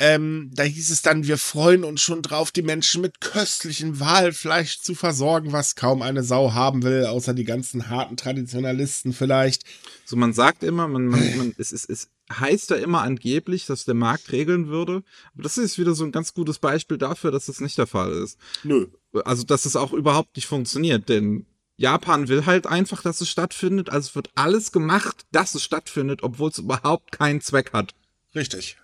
[0.00, 4.80] ähm, da hieß es dann, wir freuen uns schon drauf, die Menschen mit köstlichem Walfleisch
[4.80, 9.64] zu versorgen, was kaum eine Sau haben will, außer die ganzen harten Traditionalisten vielleicht.
[10.04, 13.86] So, man sagt immer, man, man, man es, es, es heißt ja immer angeblich, dass
[13.86, 15.02] der Markt regeln würde.
[15.34, 18.12] Aber das ist wieder so ein ganz gutes Beispiel dafür, dass das nicht der Fall
[18.12, 18.38] ist.
[18.62, 18.86] Nö.
[19.24, 21.46] Also, dass es auch überhaupt nicht funktioniert, denn
[21.78, 23.88] Japan will halt einfach, dass es stattfindet.
[23.88, 27.94] Also wird alles gemacht, dass es stattfindet, obwohl es überhaupt keinen Zweck hat.
[28.34, 28.76] Richtig.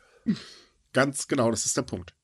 [0.93, 2.15] Ganz genau, das ist der Punkt.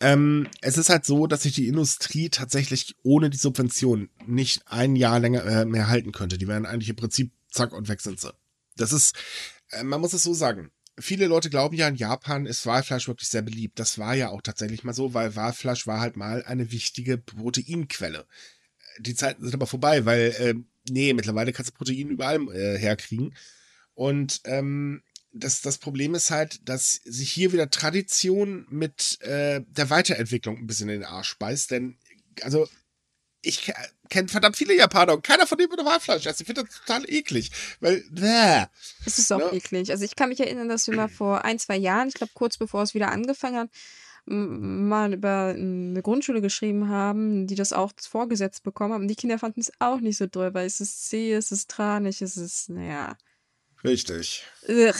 [0.00, 4.96] Ähm, es ist halt so, dass sich die Industrie tatsächlich ohne die Subvention nicht ein
[4.96, 6.38] Jahr länger äh, mehr halten könnte.
[6.38, 8.32] Die wären eigentlich im Prinzip zack und weg sind sie.
[8.76, 9.14] Das ist,
[9.68, 10.70] äh, man muss es so sagen.
[10.98, 13.78] Viele Leute glauben ja, in Japan ist Walfleisch wirklich sehr beliebt.
[13.78, 18.26] Das war ja auch tatsächlich mal so, weil Walfleisch war halt mal eine wichtige Proteinquelle
[18.98, 20.54] die Zeiten sind aber vorbei, weil, äh,
[20.88, 23.36] nee, mittlerweile kannst du Protein überall äh, herkriegen.
[23.94, 25.02] Und ähm,
[25.32, 30.66] das, das Problem ist halt, dass sich hier wieder Tradition mit äh, der Weiterentwicklung ein
[30.66, 31.98] bisschen in den Arsch beißt, denn,
[32.42, 32.68] also,
[33.42, 33.72] ich
[34.08, 36.42] kenne verdammt viele Japaner und keiner von denen würde Walfleisch essen.
[36.42, 38.64] Ich finde das total eklig, weil, bäh.
[39.04, 39.56] Es ist auch ne?
[39.58, 39.90] eklig.
[39.90, 42.56] Also ich kann mich erinnern, dass wir mal vor ein, zwei Jahren, ich glaube kurz
[42.56, 43.70] bevor es wieder angefangen hat,
[44.26, 49.08] mal über eine Grundschule geschrieben haben, die das auch vorgesetzt bekommen haben.
[49.08, 52.22] Die Kinder fanden es auch nicht so toll, weil es ist zäh, es ist tranig,
[52.22, 53.16] es ist, naja.
[53.84, 54.44] Richtig.
[54.68, 54.94] Ugh.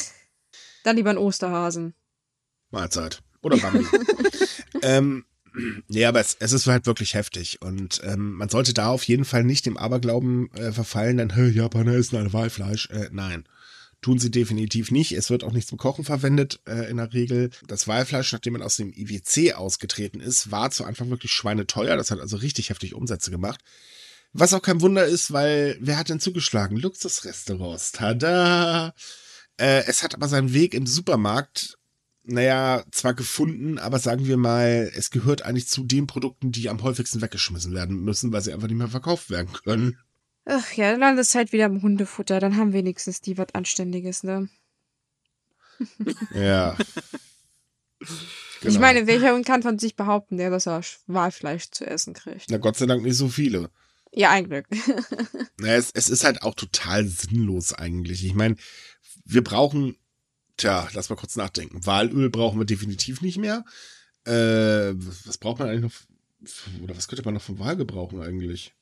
[0.83, 1.95] Dann lieber ein Osterhasen.
[2.71, 3.23] Mahlzeit.
[3.41, 3.87] Oder Bambi.
[4.83, 5.25] ähm,
[5.89, 7.63] nee, aber es, es, ist halt wirklich heftig.
[7.63, 11.51] Und ähm, man sollte da auf jeden Fall nicht dem Aberglauben äh, verfallen, dann, hey,
[11.51, 12.91] Japaner essen alle Walfleisch.
[12.91, 13.45] Äh, nein.
[14.05, 15.13] Tun sie definitiv nicht.
[15.13, 17.49] Es wird auch nicht zum Kochen verwendet äh, in der Regel.
[17.67, 21.97] Das Walfleisch, nachdem man aus dem IWC ausgetreten ist, war zu Anfang wirklich schweineteuer.
[21.97, 23.61] Das hat also richtig heftig Umsätze gemacht.
[24.35, 26.77] Was auch kein Wunder ist, weil wer hat denn zugeschlagen?
[26.77, 27.93] Luxusrestaurants.
[27.93, 28.93] Tada!
[29.57, 31.79] Äh, es hat aber seinen Weg im Supermarkt,
[32.25, 36.83] naja, zwar gefunden, aber sagen wir mal, es gehört eigentlich zu den Produkten, die am
[36.83, 39.99] häufigsten weggeschmissen werden müssen, weil sie einfach nicht mehr verkauft werden können.
[40.47, 42.41] Ach ja, dann landet es halt wieder im Hundefutter.
[42.41, 44.49] Dann haben wenigstens die was Anständiges, ne?
[46.35, 46.77] Ja.
[48.63, 50.67] Ich meine, welcher Hund kann von sich behaupten, der das
[51.07, 52.51] Walfleisch zu essen kriegt?
[52.51, 53.71] Na Gott sei Dank nicht so viele.
[54.13, 54.67] Ja, ein Glück.
[55.59, 58.25] naja, es, es ist halt auch total sinnlos eigentlich.
[58.25, 58.57] Ich meine,
[59.25, 59.97] wir brauchen,
[60.57, 61.85] tja, lass mal kurz nachdenken.
[61.85, 63.65] Walöl brauchen wir definitiv nicht mehr.
[64.25, 66.83] Äh, was braucht man eigentlich noch?
[66.83, 68.75] Oder was könnte man noch vom Wal gebrauchen eigentlich?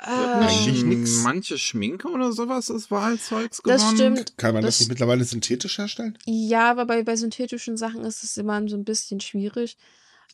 [0.00, 1.22] Äh, eigentlich nix.
[1.22, 3.78] Manche Schminke oder sowas ist Wahlzeugs gewonnen.
[3.78, 4.38] Das stimmt.
[4.38, 6.18] Kann man das, das nicht mittlerweile synthetisch herstellen?
[6.26, 9.76] Ja, aber bei, bei synthetischen Sachen ist es immer so ein bisschen schwierig.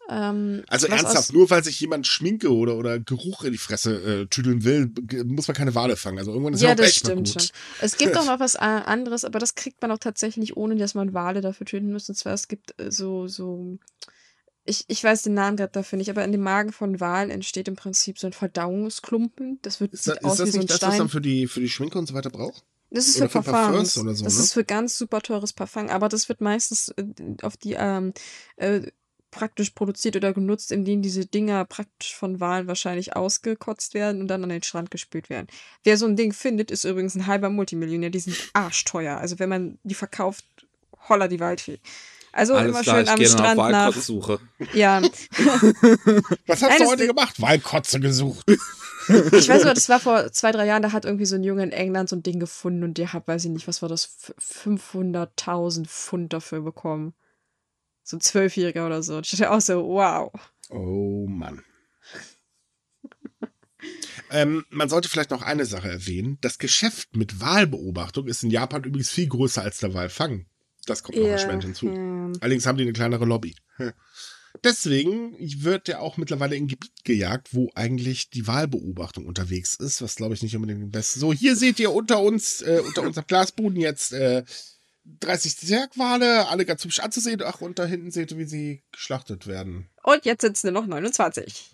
[0.08, 4.26] Ähm, also ernsthaft, nur weil sich jemand Schminke oder, oder Geruch in die Fresse äh,
[4.26, 4.90] tüdeln will,
[5.24, 6.18] muss man keine Wale fangen.
[6.18, 7.42] Also irgendwann ist ja, ja auch das echt stimmt gut.
[7.42, 7.50] schon.
[7.80, 11.12] Es gibt auch noch was anderes, aber das kriegt man auch tatsächlich, ohne dass man
[11.12, 12.08] Wale dafür töten muss.
[12.08, 13.78] Und zwar, es gibt äh, so, so
[14.70, 17.68] ich, ich weiß den Namen gerade dafür nicht, aber in dem Magen von Walen entsteht
[17.68, 19.58] im Prinzip so ein Verdauungsklumpen.
[19.62, 20.80] Das wird ist das, aus ist das wie so ein nicht Stein.
[20.80, 22.64] das, was man für die, für die Schminke und so weiter braucht?
[22.90, 23.98] Das ist oder für, für Parfums.
[23.98, 24.40] Oder so, das ne?
[24.40, 27.04] ist für ganz super teures Parfum, aber das wird meistens äh,
[27.42, 28.12] auf die ähm,
[28.56, 28.82] äh,
[29.30, 34.42] praktisch produziert oder genutzt, indem diese Dinger praktisch von Walen wahrscheinlich ausgekotzt werden und dann
[34.42, 35.46] an den Strand gespült werden.
[35.84, 38.10] Wer so ein Ding findet, ist übrigens ein halber Multimillionär.
[38.10, 39.18] Die sind arschteuer.
[39.18, 40.44] Also wenn man die verkauft,
[41.08, 41.78] holla die Waldfee.
[42.32, 43.96] Also Alles immer klar, schön am Strand nach.
[44.74, 45.02] Ja.
[46.46, 47.40] Was hast Nein, du heute gemacht?
[47.40, 48.46] Waldkotze gesucht.
[49.32, 51.64] Ich weiß noch, das war vor zwei, drei Jahren, da hat irgendwie so ein Junge
[51.64, 54.16] in England so ein Ding gefunden und der hat, weiß ich nicht, was war das,
[54.38, 57.14] 500.000 Pfund dafür bekommen.
[58.02, 59.20] So ein Zwölfjähriger oder so.
[59.20, 60.32] Ich dachte auch so, wow.
[60.68, 61.64] Oh Mann.
[64.30, 66.38] ähm, man sollte vielleicht noch eine Sache erwähnen.
[66.40, 70.46] Das Geschäft mit Wahlbeobachtung ist in Japan übrigens viel größer als der Wahlfang.
[70.90, 71.86] Das kommt noch yeah, erschwerend hinzu.
[71.86, 72.32] Yeah.
[72.40, 73.54] Allerdings haben die eine kleinere Lobby.
[74.64, 80.16] Deswegen wird er auch mittlerweile in Gebiet gejagt, wo eigentlich die Wahlbeobachtung unterwegs ist, was
[80.16, 81.20] glaube ich nicht unbedingt das Beste.
[81.20, 84.42] So, hier seht ihr unter uns, äh, unter unserem Glasboden jetzt äh,
[85.04, 87.42] 30 Zwergwale, alle ganz hübsch anzusehen.
[87.44, 89.88] Ach, und da hinten seht ihr, wie sie geschlachtet werden.
[90.02, 91.72] Und jetzt sitzen nur noch 29.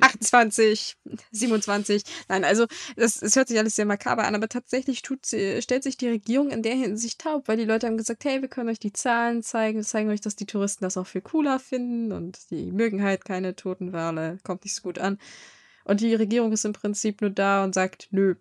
[0.00, 0.96] 28,
[1.30, 2.02] 27.
[2.28, 5.96] Nein, also das, das hört sich alles sehr makaber an, aber tatsächlich tut, stellt sich
[5.96, 8.78] die Regierung in der Hinsicht taub, weil die Leute haben gesagt, hey, wir können euch
[8.78, 12.50] die Zahlen zeigen, wir zeigen euch, dass die Touristen das auch viel cooler finden und
[12.50, 15.18] die mögen halt keine toten Wale, kommt nicht so gut an.
[15.84, 18.36] Und die Regierung ist im Prinzip nur da und sagt, nö,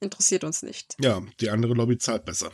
[0.00, 0.96] interessiert uns nicht.
[1.00, 2.50] Ja, die andere Lobby zahlt besser.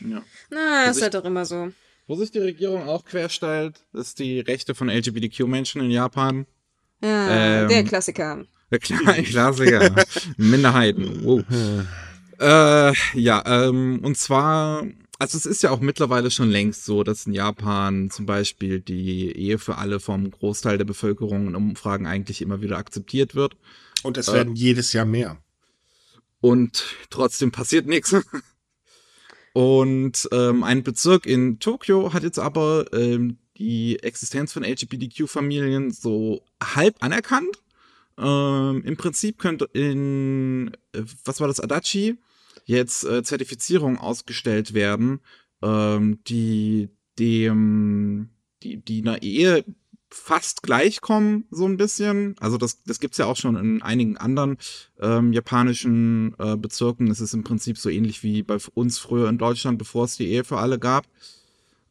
[0.00, 0.22] Ja.
[0.50, 1.72] Na, ist halt doch immer so.
[2.06, 6.46] Wo sich die Regierung auch querstellt, ist die Rechte von LGBTQ-Menschen in Japan.
[7.02, 8.44] Ja, ähm, der Klassiker.
[8.70, 8.78] Der
[9.24, 10.04] Klassiker.
[10.36, 11.24] Minderheiten.
[11.24, 11.44] Wow.
[12.40, 14.86] äh, ja, ähm, und zwar,
[15.18, 19.32] also es ist ja auch mittlerweile schon längst so, dass in Japan zum Beispiel die
[19.34, 23.56] Ehe für alle vom Großteil der Bevölkerung in Umfragen eigentlich immer wieder akzeptiert wird.
[24.02, 25.38] Und es werden äh, jedes Jahr mehr.
[26.40, 28.14] Und trotzdem passiert nichts.
[29.54, 36.44] Und ähm, ein Bezirk in Tokio hat jetzt aber ähm, die Existenz von LGBTQ-Familien so
[36.60, 37.62] halb anerkannt.
[38.18, 42.18] Ähm, Im Prinzip könnte in, äh, was war das, Adachi,
[42.64, 45.20] jetzt äh, Zertifizierung ausgestellt werden,
[45.62, 46.88] ähm, die
[47.20, 48.30] dem,
[48.64, 49.64] die, die einer Ehe
[50.14, 52.36] fast gleich kommen, so ein bisschen.
[52.38, 54.58] Also das, das gibt's ja auch schon in einigen anderen
[55.00, 57.10] ähm, japanischen äh, Bezirken.
[57.10, 60.28] Es ist im Prinzip so ähnlich wie bei uns früher in Deutschland, bevor es die
[60.28, 61.06] Ehe für alle gab.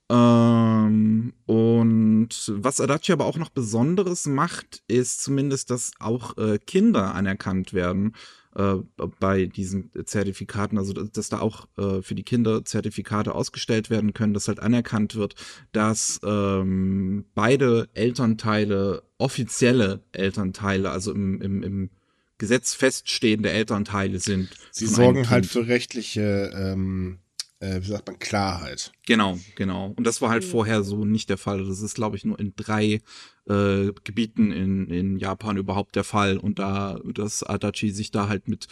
[0.09, 7.13] Ähm, und was Adachi aber auch noch Besonderes macht, ist zumindest, dass auch äh, Kinder
[7.13, 8.15] anerkannt werden
[8.55, 8.75] äh,
[9.19, 14.33] bei diesen Zertifikaten, also dass da auch äh, für die Kinder Zertifikate ausgestellt werden können,
[14.33, 15.35] dass halt anerkannt wird,
[15.71, 21.89] dass ähm, beide Elternteile offizielle Elternteile, also im, im, im
[22.37, 24.49] Gesetz feststehende Elternteile sind.
[24.71, 27.19] Sie sorgen halt für rechtliche ähm,
[27.63, 28.91] äh, wie sagt man, Klarheit.
[29.05, 29.93] Genau, genau.
[29.95, 30.49] Und das war halt mhm.
[30.49, 31.65] vorher so nicht der Fall.
[31.65, 33.01] Das ist, glaube ich, nur in drei
[33.47, 36.37] äh, Gebieten in, in Japan überhaupt der Fall.
[36.37, 38.67] Und da dass Adachi sich da halt mit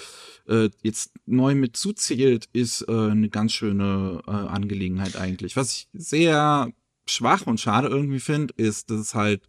[0.48, 5.56] äh, jetzt neu mit zuzählt, ist äh, eine ganz schöne äh, Angelegenheit eigentlich.
[5.56, 6.70] Was ich sehr
[7.08, 9.48] schwach und schade irgendwie finde, ist, dass es halt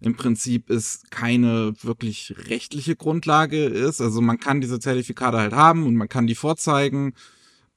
[0.00, 4.00] im Prinzip es keine wirklich rechtliche Grundlage ist.
[4.00, 7.14] Also man kann diese Zertifikate halt haben und man kann die vorzeigen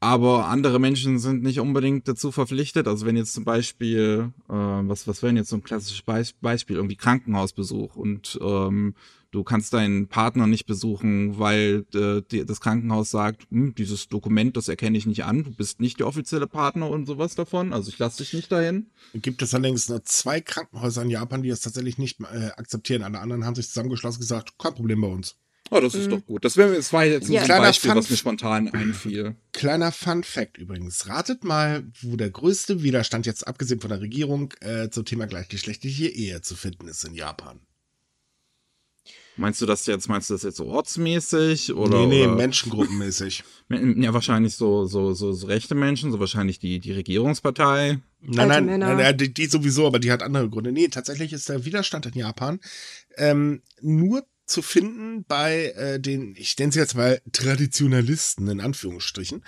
[0.02, 2.88] aber andere Menschen sind nicht unbedingt dazu verpflichtet.
[2.88, 6.78] Also wenn jetzt zum Beispiel, äh, was, was wäre jetzt so ein klassisches Beis Beispiel,
[6.78, 8.96] irgendwie Krankenhausbesuch und ähm,
[9.30, 14.58] du kannst deinen Partner nicht besuchen, weil äh, die, das Krankenhaus sagt, hm, dieses Dokument,
[14.58, 17.90] das erkenne ich nicht an, du bist nicht der offizielle Partner und sowas davon, also
[17.90, 18.88] ich lasse dich nicht dahin.
[19.14, 23.04] Gibt es allerdings nur zwei Krankenhäuser in Japan, die das tatsächlich nicht äh, akzeptieren.
[23.04, 25.36] Alle anderen haben sich zusammengeschlossen und gesagt, kein Problem bei uns.
[25.74, 26.44] Oh, das ist doch gut.
[26.44, 27.40] Das, wär, das war jetzt Ja.
[27.40, 29.36] ein Kleiner Beispiel, Fun- was mir spontan einfiel.
[29.54, 31.08] Kleiner Fun Fact übrigens.
[31.08, 36.08] Ratet mal, wo der größte Widerstand jetzt abgesehen von der Regierung äh, zum Thema gleichgeschlechtliche
[36.10, 37.62] Ehe zu finden ist in Japan.
[39.38, 42.00] Meinst du das jetzt, meinst du das jetzt so ortsmäßig oder?
[42.00, 43.44] nee, nee, oder menschengruppenmäßig.
[43.70, 48.00] Ja, wahrscheinlich so, so, so, so rechte Menschen, so wahrscheinlich die, die Regierungspartei.
[48.20, 50.74] Nein, nein, nein, nein die, die sowieso, aber die hat andere Gründe.
[50.74, 52.60] Nee, tatsächlich ist der Widerstand in Japan
[53.16, 59.44] ähm, nur zu finden bei äh, den, ich nenne sie jetzt mal Traditionalisten in Anführungsstrichen.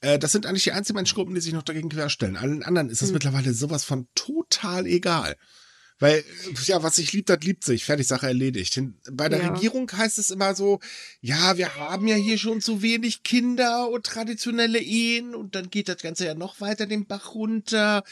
[0.00, 2.36] Äh, das sind eigentlich die einzigen Menschengruppen, die sich noch dagegen querstellen.
[2.36, 5.36] Allen anderen ist das mittlerweile sowas von total egal.
[6.00, 6.24] Weil, äh,
[6.66, 7.84] ja, was sich liebt, das liebt sich.
[7.84, 8.80] Fertig, Sache erledigt.
[9.10, 9.48] Bei der Ja.
[9.52, 10.78] Regierung heißt es immer so,
[11.20, 15.88] ja, wir haben ja hier schon zu wenig Kinder und traditionelle Ehen und dann geht
[15.88, 18.04] das Ganze ja noch weiter den Bach runter.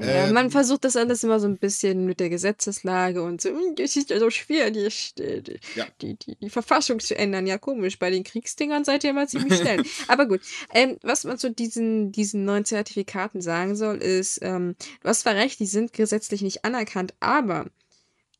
[0.00, 3.48] Ja, Ähm, man versucht das alles immer so ein bisschen mit der Gesetzeslage und so,
[3.48, 4.88] "Hm, das ist ja so schwer, die,
[5.18, 5.86] die, Ja.
[6.00, 7.46] die, die Verfassung zu ändern.
[7.48, 9.82] Ja, komisch, bei den Kriegsdingern seid ihr immer ziemlich schnell.
[10.08, 10.40] Aber gut,
[10.72, 15.34] ähm, was man zu diesen, diesen neuen Zertifikaten sagen soll, ist, ähm, du hast zwar
[15.34, 17.66] recht, die sind gesetzlich nicht anerkannt, aber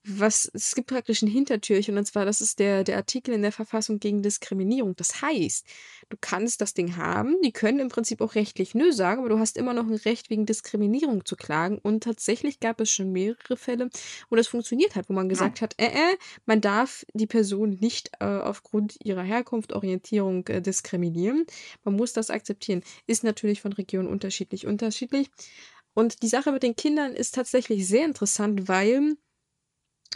[0.05, 3.53] was, es gibt praktisch ein Hintertürchen und zwar, das ist der, der Artikel in der
[3.53, 4.97] Verfassung gegen Diskriminierung.
[4.97, 5.67] Das heißt,
[6.09, 9.39] du kannst das Ding haben, die können im Prinzip auch rechtlich nö sagen, aber du
[9.39, 13.57] hast immer noch ein Recht wegen Diskriminierung zu klagen und tatsächlich gab es schon mehrere
[13.57, 13.91] Fälle,
[14.31, 18.11] wo das funktioniert hat, wo man gesagt hat, äh, äh, man darf die Person nicht
[18.21, 21.45] äh, aufgrund ihrer Herkunft, Orientierung äh, diskriminieren.
[21.85, 22.83] Man muss das akzeptieren.
[23.07, 25.31] Ist natürlich von Region unterschiedlich unterschiedlich.
[25.95, 29.17] Und die Sache mit den Kindern ist tatsächlich sehr interessant, weil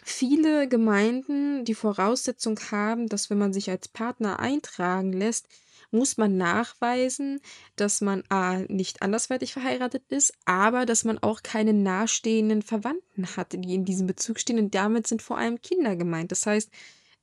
[0.03, 5.49] viele Gemeinden die Voraussetzung haben, dass wenn man sich als Partner eintragen lässt,
[5.90, 7.40] muss man nachweisen,
[7.76, 13.53] dass man A, nicht andersweitig verheiratet ist, aber dass man auch keine nahestehenden Verwandten hat,
[13.53, 14.59] die in diesem Bezug stehen.
[14.59, 16.32] Und damit sind vor allem Kinder gemeint.
[16.32, 16.70] Das heißt,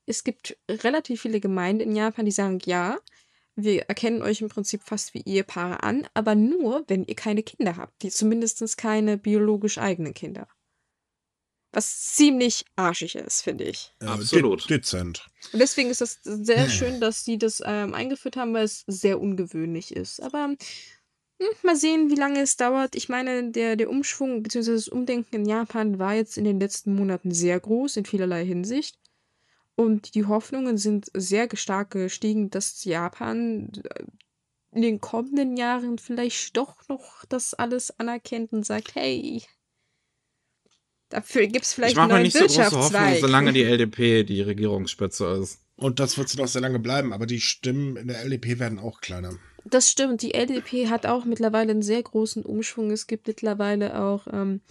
[0.05, 2.99] es gibt relativ viele Gemeinden in Japan, die sagen, ja,
[3.55, 7.76] wir erkennen euch im Prinzip fast wie Ehepaare an, aber nur, wenn ihr keine Kinder
[7.76, 10.47] habt, die zumindest keine biologisch eigenen Kinder.
[11.72, 13.93] Was ziemlich arschig ist, finde ich.
[14.01, 14.67] äh, Absolut.
[14.70, 15.28] de- Dezent.
[15.53, 19.20] Und deswegen ist das sehr schön, dass sie das ähm, eingeführt haben, weil es sehr
[19.22, 20.20] ungewöhnlich ist.
[20.22, 22.95] Aber hm, mal sehen, wie lange es dauert.
[22.95, 24.72] Ich meine, der, der Umschwung bzw.
[24.74, 28.97] das Umdenken in Japan war jetzt in den letzten Monaten sehr groß in vielerlei Hinsicht.
[29.76, 34.03] Und die Hoffnungen sind sehr stark gestiegen, dass Japan äh,
[34.72, 39.41] in den kommenden Jahren vielleicht doch noch das alles anerkennt und sagt, hey,
[41.10, 43.64] dafür gibt es vielleicht ich mache einen mir neuen nicht so große Hoffnung, solange die
[43.64, 45.60] LDP die Regierungsspitze ist.
[45.76, 48.80] Und das wird sie noch sehr lange bleiben, aber die Stimmen in der LDP werden
[48.80, 49.38] auch kleiner.
[49.66, 50.22] Das stimmt.
[50.22, 52.91] Die LDP hat auch mittlerweile einen sehr großen Umschwung.
[52.91, 54.62] Es gibt mittlerweile auch ähm,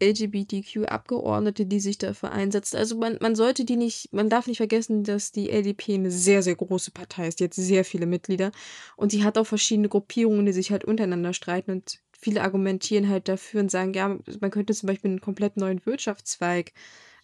[0.00, 2.76] LGBTQ-Abgeordnete, die sich dafür einsetzen.
[2.76, 6.42] Also man, man sollte die nicht, man darf nicht vergessen, dass die LDP eine sehr,
[6.42, 7.40] sehr große Partei ist.
[7.40, 8.50] Die hat sehr viele Mitglieder
[8.96, 13.28] und die hat auch verschiedene Gruppierungen, die sich halt untereinander streiten und viele argumentieren halt
[13.28, 16.72] dafür und sagen, ja, man könnte zum Beispiel einen komplett neuen Wirtschaftszweig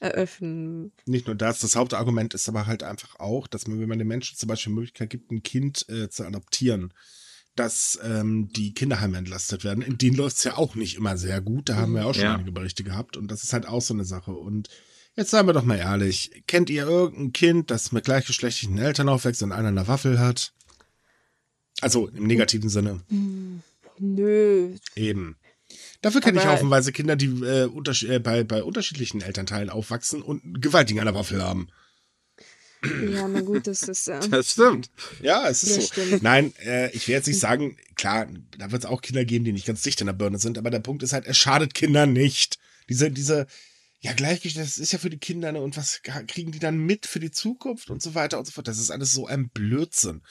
[0.00, 0.92] eröffnen.
[1.06, 4.08] Nicht nur das, das Hauptargument ist aber halt einfach auch, dass man, wenn man den
[4.08, 6.92] Menschen zum Beispiel die Möglichkeit gibt, ein Kind äh, zu adoptieren,
[7.54, 9.82] dass ähm, die Kinderheime entlastet werden.
[9.82, 11.70] In denen läuft es ja auch nicht immer sehr gut.
[11.70, 12.34] Da haben wir auch schon Ja.
[12.34, 13.16] einige Berichte gehabt.
[13.16, 14.32] Und das ist halt auch so eine Sache.
[14.32, 14.68] Und
[15.14, 16.42] jetzt seien wir doch mal ehrlich.
[16.46, 20.52] Kennt ihr irgendein Kind, das mit gleichgeschlechtlichen Eltern aufwächst und einer eine Waffel hat?
[21.80, 23.00] Also im negativen Sinne.
[23.98, 24.74] Nö.
[24.94, 25.36] Eben.
[26.00, 30.44] Dafür kenne ich haufenweise Kinder, die äh, untersch äh, bei, bei unterschiedlichen Elternteilen aufwachsen und
[30.44, 31.68] einen gewaltigen an der Waffel haben.
[33.10, 34.08] Ja, na gut, das ist.
[34.08, 34.90] Ähm, Das stimmt.
[35.22, 35.80] Ja, es ist so.
[35.80, 36.22] stimmt.
[36.22, 38.28] Nein, äh, ich will jetzt nicht sagen, klar,
[38.58, 40.70] da wird es auch Kinder geben, die nicht ganz dicht in der Birne sind, aber
[40.70, 42.58] der Punkt ist halt, es schadet Kindern nicht.
[42.88, 43.46] Diese, diese,
[44.00, 45.60] ja, Gleichgeschlecht, das ist ja für die Kinder, ne?
[45.60, 48.68] Und was kriegen die dann mit für die Zukunft und so weiter und so fort?
[48.68, 50.22] Das ist alles so ein Blödsinn.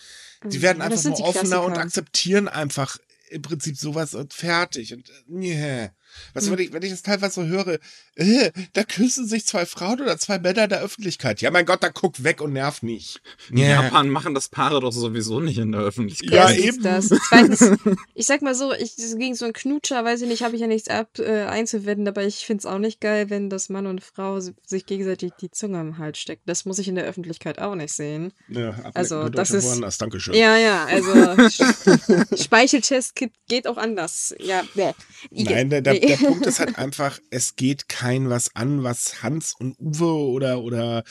[0.45, 2.97] Die werden Ja, das einfach nur offener und akzeptieren einfach
[3.29, 4.93] im Prinzip sowas und fertig.
[4.93, 6.31] Und äh, nee.
[6.33, 6.51] Was, Hm.
[6.53, 7.79] wenn, ich, wenn ich das teilweise so höre,
[8.15, 11.41] äh, da küssen sich zwei Frauen oder zwei Männer in der Öffentlichkeit.
[11.41, 13.21] Ja, mein Gott, da guck weg und nerv nicht.
[13.49, 16.31] In Japan machen das Paare doch sowieso nicht in der Öffentlichkeit.
[16.31, 16.83] Ja, Erstens eben.
[16.83, 17.09] Das.
[17.29, 17.71] Zweitens,
[18.13, 20.67] ich sag mal so, ich, gegen so einen Knutscher, weiß ich nicht, habe ich ja
[20.67, 24.39] nichts ab äh, einzuwenden, aber ich find's auch nicht geil, wenn das Mann und Frau
[24.39, 26.43] si- sich gegenseitig die Zunge am Hals stecken.
[26.45, 28.33] Das muss ich in der Öffentlichkeit auch nicht sehen.
[28.49, 29.97] Ja, Also, mit das ist- woanders.
[29.97, 30.33] Dankeschön.
[30.35, 31.13] Ja, ja, also
[32.37, 34.35] Speicheltest geht- auch anders.
[34.39, 34.91] Ja, bäh.
[35.31, 35.99] Nein, der, der, Nee.
[36.07, 40.61] Der Punkt ist halt einfach, es geht kein was an, was Hans und Uwe oder,
[40.61, 41.03] oder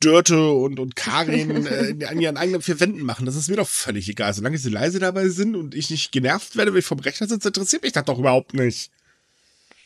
[0.00, 3.26] Dörte und, und Karin äh, an ihren eigenen vier Wänden machen.
[3.26, 4.34] Das ist mir doch völlig egal.
[4.34, 7.48] Solange sie leise dabei sind und ich nicht genervt werde, wenn ich vom Rechner sitze,
[7.48, 8.90] interessiert mich das doch überhaupt nicht.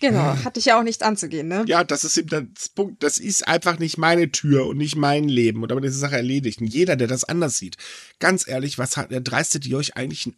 [0.01, 1.65] Genau, hatte ich ja auch nichts anzugehen, ne?
[1.67, 3.03] Ja, das ist eben das Punkt.
[3.03, 5.63] Das ist einfach nicht meine Tür und nicht mein Leben.
[5.63, 6.61] Und damit ist die Sache erledigt.
[6.61, 7.77] Und jeder, der das anders sieht,
[8.19, 10.37] ganz ehrlich, was hat, dreistet ihr euch eigentlich ein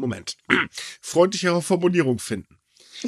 [0.00, 0.36] Moment.
[1.00, 2.58] Freundlichere Formulierung finden.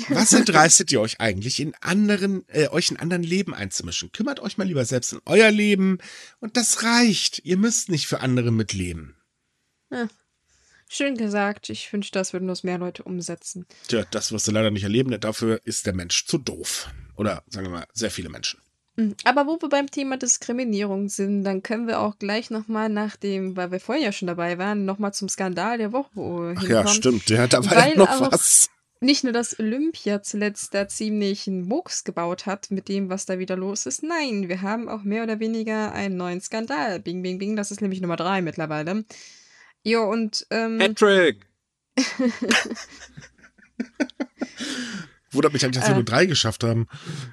[0.09, 4.13] Was erdreistet ihr euch eigentlich in anderen, äh, euch in anderen Leben einzumischen?
[4.13, 5.99] Kümmert euch mal lieber selbst in euer Leben
[6.41, 7.41] und das reicht.
[7.45, 9.17] Ihr müsst nicht für andere mitleben.
[9.91, 10.09] Ja.
[10.89, 11.71] Schön gesagt.
[11.71, 13.67] Ich wünschte, das würden das mehr Leute umsetzen.
[13.89, 16.91] Tja, das wirst du leider nicht erleben, denn dafür ist der Mensch zu doof.
[17.17, 18.61] Oder sagen wir mal, sehr viele Menschen.
[18.97, 19.15] Mhm.
[19.25, 23.57] Aber wo wir beim Thema Diskriminierung sind, dann können wir auch gleich nochmal nach dem,
[23.57, 26.71] weil wir vorhin ja schon dabei waren, nochmal zum Skandal der Woche Ach hinkommen.
[26.71, 27.31] ja, stimmt.
[27.31, 28.69] Ja, da war Weil ja noch auch- was.
[29.01, 33.41] Nicht nur, dass Olympia zuletzt da ziemlich einen Mucks gebaut hat mit dem, was da
[33.41, 34.05] wieder los ist.
[34.05, 37.01] Nein, wir haben auch mehr oder weniger einen neuen Skandal.
[37.01, 37.57] Bing, bing, bing.
[37.57, 39.05] Das ist nämlich Nummer drei mittlerweile.
[39.83, 41.45] Ja, und ähm, Patrick!
[45.33, 45.97] Wundert mich eigentlich, dass wir Äh.
[45.97, 46.87] nur drei geschafft haben.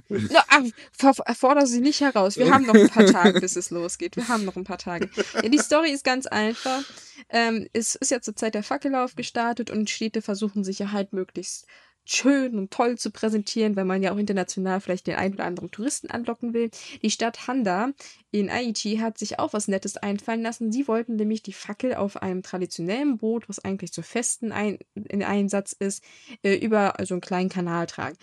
[0.08, 2.38] Na, ach, fordere sie nicht heraus.
[2.38, 4.16] Wir haben noch ein paar Tage, bis es losgeht.
[4.16, 5.10] Wir haben noch ein paar Tage.
[5.36, 6.82] Ja, die Story ist ganz einfach.
[7.30, 11.14] Ähm, es ist ja zur Zeit der Fackellauf gestartet und Städte versuchen sich ja halt
[11.14, 11.66] möglichst
[12.12, 15.72] schön und toll zu präsentieren, weil man ja auch international vielleicht den einen oder anderen
[15.72, 16.70] Touristen anlocken will.
[17.02, 17.92] Die Stadt Handa
[18.32, 20.72] in Haiti hat sich auch was Nettes einfallen lassen.
[20.72, 25.24] Sie wollten nämlich die Fackel auf einem traditionellen Boot, was eigentlich zu festen ein in
[25.24, 26.04] Einsatz ist,
[26.44, 28.18] äh, über so einen kleinen Kanal tragen.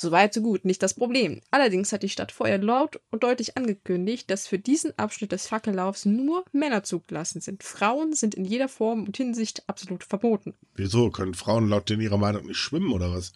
[0.00, 1.42] Soweit, so gut, nicht das Problem.
[1.50, 6.06] Allerdings hat die Stadt vorher laut und deutlich angekündigt, dass für diesen Abschnitt des Fackellaufs
[6.06, 7.62] nur Männer zugelassen sind.
[7.62, 10.54] Frauen sind in jeder Form und Hinsicht absolut verboten.
[10.74, 11.10] Wieso?
[11.10, 13.34] Können Frauen laut in ihrer Meinung nicht schwimmen oder was?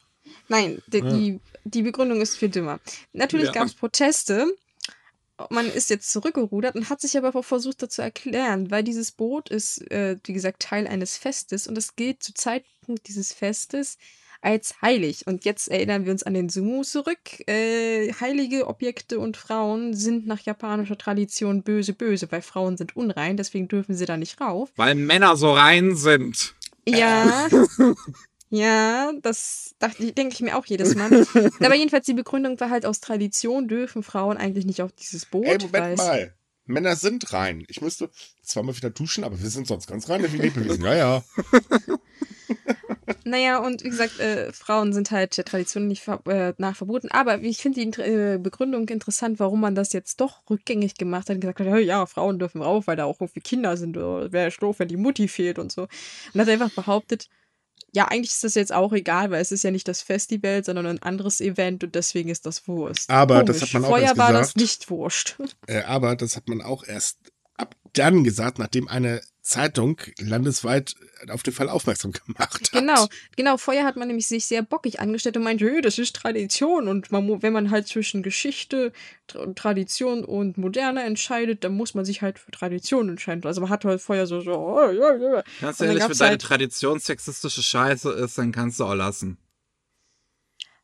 [0.48, 2.80] Nein, die, die, die Begründung ist viel dümmer.
[3.12, 3.52] Natürlich Ja.
[3.52, 4.46] gab es Proteste.
[5.50, 9.50] Man ist jetzt zurückgerudert und hat sich aber auch versucht, dazu erklären, weil dieses Boot
[9.50, 13.98] ist, äh, wie gesagt, Teil eines Festes und es gilt zu Zeitpunkt dieses Festes
[14.45, 15.26] als heilig.
[15.26, 17.18] Und jetzt erinnern wir uns an den Sumo zurück.
[17.47, 23.36] Äh, heilige Objekte und Frauen sind nach japanischer Tradition böse, böse, weil Frauen sind unrein,
[23.36, 24.70] deswegen dürfen sie da nicht rauf.
[24.76, 26.55] Weil Männer so rein sind.
[26.86, 27.49] Ja.
[28.51, 31.11] Ja, das dachte ich, denke ich mir auch jedes Mal.
[31.61, 35.47] Aber jedenfalls die Begründung war halt aus Tradition dürfen Frauen eigentlich nicht auf dieses Boot.
[35.47, 36.32] Ey, Moment mal.
[36.66, 37.64] Männer sind rein.
[37.68, 38.10] Ich müsste
[38.42, 40.82] zweimal wieder duschen, aber wir sind sonst ganz rein wie.
[40.84, 41.24] Ja, ja.
[43.26, 47.08] Naja, und wie gesagt, äh, Frauen sind halt der Tradition nicht ver äh, nach verboten.
[47.10, 51.36] Aber ich finde die äh, Begründung interessant, warum man das jetzt doch rückgängig gemacht hat
[51.36, 53.96] und gesagt hat, "Hey, ja, Frauen dürfen rauf, weil da auch irgendwie Kinder sind.
[53.96, 55.88] Wäre ja doof, wenn die Mutti fehlt und so.
[56.34, 57.28] Und hat einfach behauptet,
[57.95, 60.86] ja, eigentlich ist das jetzt auch egal, weil es ist ja nicht das Festival, sondern
[60.86, 63.09] ein anderes Event und deswegen ist das Wurst.
[63.09, 64.57] Aber das hat man auch Vorher erst war das gesagt.
[64.57, 65.36] nicht Wurscht.
[65.66, 67.18] Äh, aber das hat man auch erst
[67.57, 70.95] ab dann gesagt, nachdem eine Zeitung landesweit
[71.28, 72.72] auf den Fall aufmerksam gemacht hat.
[72.72, 73.59] Genau, genau.
[73.59, 76.88] Vorher hat man nämlich sich sehr bockig angestellt und meinte, "Hey, das ist Tradition.
[76.88, 78.92] Und man, wenn man halt zwischen Geschichte,
[79.26, 83.45] Tra Tradition und Moderne entscheidet, dann muss man sich halt für Tradition entscheiden.
[83.45, 85.42] Also man hat halt vorher so, so, oh, ja, ja.
[85.61, 89.36] Ganz ehrlich, wenn deine halt- Tradition sexistische Scheiße ist, dann kannst du auch lassen.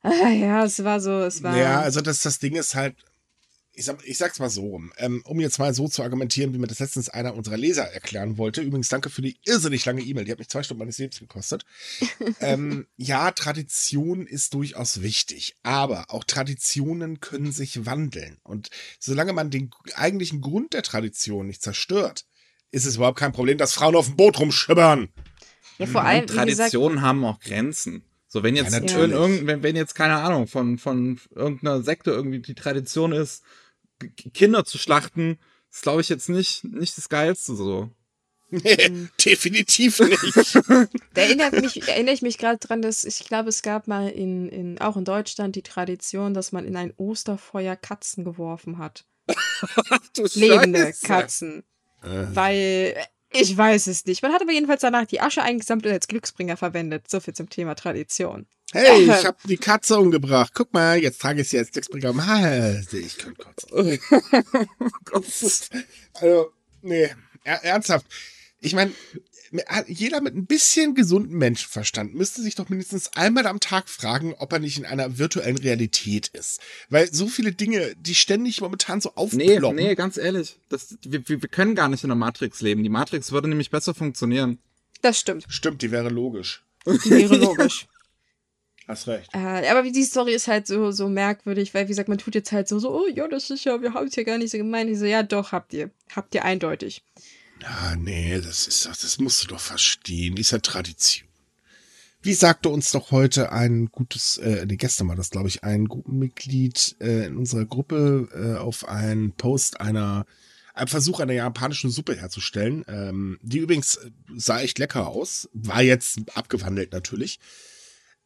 [0.03, 1.57] Ah, ja, es war so, es war.
[1.57, 2.95] Ja, also das, das Ding ist halt,
[3.81, 6.59] ich, sag, ich sag's mal so rum, ähm, um jetzt mal so zu argumentieren, wie
[6.59, 8.61] mir das letztens einer unserer Leser erklären wollte.
[8.61, 11.65] Übrigens, danke für die irrsinnig lange E-Mail, die hat mich zwei Stunden meines Lebens gekostet.
[12.41, 18.37] ähm, ja, Tradition ist durchaus wichtig, aber auch Traditionen können sich wandeln.
[18.43, 18.69] Und
[18.99, 22.27] solange man den eigentlichen Grund der Tradition nicht zerstört,
[22.71, 25.09] ist es überhaupt kein Problem, dass Frauen auf dem Boot rumschibbern.
[25.79, 28.05] ja, vor allem, Und wie gesagt, Traditionen haben auch Grenzen.
[28.29, 28.83] So, wenn jetzt, Ja,
[29.47, 33.43] wenn, wenn jetzt, keine Ahnung, von, von irgendeiner Sekte irgendwie die Tradition ist,
[34.35, 35.39] Kinder zu schlachten,
[35.71, 37.91] ist, glaube ich, jetzt nicht, nicht das Geilste so.
[38.51, 40.55] Nee, definitiv nicht.
[41.15, 44.49] da erinnert mich, erinnere ich mich gerade dran, dass ich glaube, es gab mal in,
[44.49, 49.05] in, auch in Deutschland die Tradition, dass man in ein Osterfeuer Katzen geworfen hat.
[50.17, 51.07] Du Lebende Scheiße.
[51.07, 51.63] Katzen.
[52.03, 52.97] Äh, Weil
[53.33, 54.23] ich weiß es nicht.
[54.23, 57.09] Man hat aber jedenfalls danach die Asche eingesammelt und als Glücksbringer verwendet.
[57.09, 58.47] So viel zum Thema Tradition.
[58.73, 60.53] Hey, ich habe die Katze umgebracht.
[60.55, 62.93] Guck mal, jetzt trage ich sie als Glücksbringer am Hals.
[62.93, 63.99] Ich kann kotzen.
[66.15, 66.53] Also,
[66.83, 67.09] nee,
[67.45, 68.07] er, ernsthaft.
[68.61, 68.93] Ich meine,
[69.89, 74.53] jeder mit ein bisschen gesunden Menschenverstand müsste sich doch mindestens einmal am Tag fragen, ob
[74.53, 76.61] er nicht in einer virtuellen Realität ist.
[76.89, 79.77] Weil so viele Dinge, die ständig momentan so Nee, aufploppen.
[79.77, 80.59] nee, ganz ehrlich.
[80.69, 82.83] Das, wir, wir wir können gar nicht in der Matrix leben.
[82.85, 84.59] Die Matrix würde nämlich besser funktionieren.
[85.03, 85.47] Das stimmt.
[85.49, 86.63] Stimmt, die wäre logisch.
[86.87, 87.87] Die wäre logisch.
[88.87, 89.31] Hast recht.
[89.35, 92.51] äh, aber die Story ist halt so, so merkwürdig, weil, wie gesagt, man tut jetzt
[92.53, 94.59] halt so, so, oh ja, das ist ja, wir haben es ja gar nicht so
[94.59, 94.91] gemeint.
[94.91, 95.91] Ich so, ja, doch, habt ihr.
[96.15, 97.03] Habt ihr eindeutig.
[97.63, 100.35] Ja, nee, das ist doch, das musst du doch verstehen.
[100.35, 101.29] Die ist ja Tradition.
[102.23, 105.89] Wie sagte uns doch heute ein gutes, äh, nee, gestern war das, glaube ich, ein
[105.89, 110.27] Gruppenmitglied äh, in unserer Gruppe äh, auf einen Post einer,
[110.75, 115.83] einem Versuch einer japanischen Suppe herzustellen, ähm, die übrigens äh, sah echt lecker aus, war
[115.83, 117.41] jetzt abgewandelt natürlich.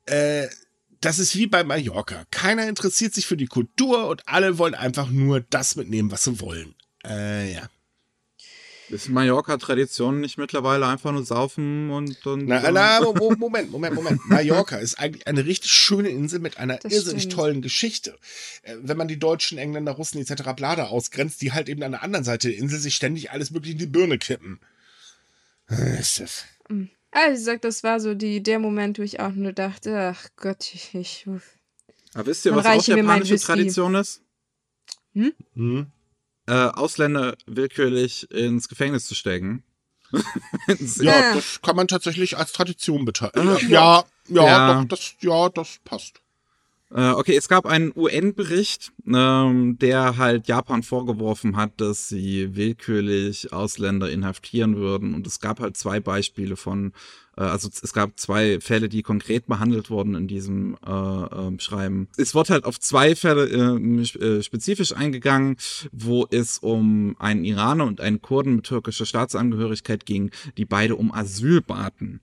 [0.07, 0.49] Äh,
[1.01, 2.25] das ist wie bei Mallorca.
[2.33, 6.41] Keiner interessiert sich für die Kultur und alle wollen einfach nur das mitnehmen, was sie
[6.41, 6.75] wollen.
[7.05, 7.69] Äh, ja.
[8.95, 12.25] Ist Mallorca-Tradition nicht mittlerweile einfach nur saufen und.
[12.27, 14.21] und Na, na, Moment, Moment, Moment.
[14.29, 17.35] Mallorca ist eigentlich eine richtig schöne Insel mit einer Das irrsinnig stimmt.
[17.35, 18.17] tollen Geschichte.
[18.63, 20.43] Äh, Wenn man die Deutschen, Engländer, Russen etc.
[20.55, 23.73] Blada ausgrenzt, die halt eben an der anderen Seite der Insel sich ständig alles mögliche
[23.73, 24.61] in die Birne kippen.
[25.69, 26.45] Äh, ist das-
[27.11, 30.29] Also, ich sag, das war so die, der Moment, wo ich auch nur dachte, ach
[30.37, 30.95] Gott, ich.
[30.95, 31.27] ich
[32.15, 33.39] Aber wisst ihr, was auch japanische.
[33.39, 34.21] Tradition ist?
[35.15, 35.87] Hm?
[36.47, 39.63] Äh, Ausländer willkürlich ins Gefängnis zu stecken.
[41.01, 41.35] Ja, Ja.
[41.35, 43.11] das kann man tatsächlich als Tradition.
[43.21, 44.75] Ah, Ja, ja, Ja.
[44.83, 46.21] Doch, das, ja, das passt.
[46.95, 53.53] Äh, okay, es gab einen UN-Bericht, ähm, der halt Japan vorgeworfen hat, dass sie willkürlich
[53.53, 55.15] Ausländer inhaftieren würden.
[55.15, 56.93] Und es gab halt zwei Beispiele von, äh,
[57.41, 62.09] also es gab zwei Fälle, die konkret behandelt wurden in diesem äh, ähm, Schreiben.
[62.17, 65.57] Es wurde halt auf zwei Fälle äh, sp- äh, spezifisch eingegangen,
[65.93, 71.13] wo es um einen Iraner und einen Kurden mit türkischer Staatsangehörigkeit ging, die beide um
[71.13, 72.21] Asyl baten.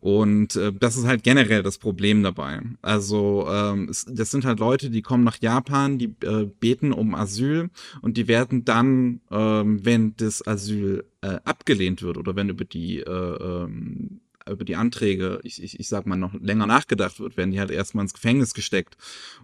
[0.00, 2.60] Und äh, das ist halt generell das Problem dabei.
[2.80, 7.14] Also ähm, es, das sind halt Leute, die kommen nach Japan, die äh, beten um
[7.14, 12.64] Asyl und die werden dann, ähm, wenn das Asyl äh, abgelehnt wird oder wenn über
[12.64, 17.36] die äh, ähm, über die Anträge, ich, ich, ich sag mal, noch länger nachgedacht wird,
[17.36, 18.96] werden die halt erstmal ins Gefängnis gesteckt.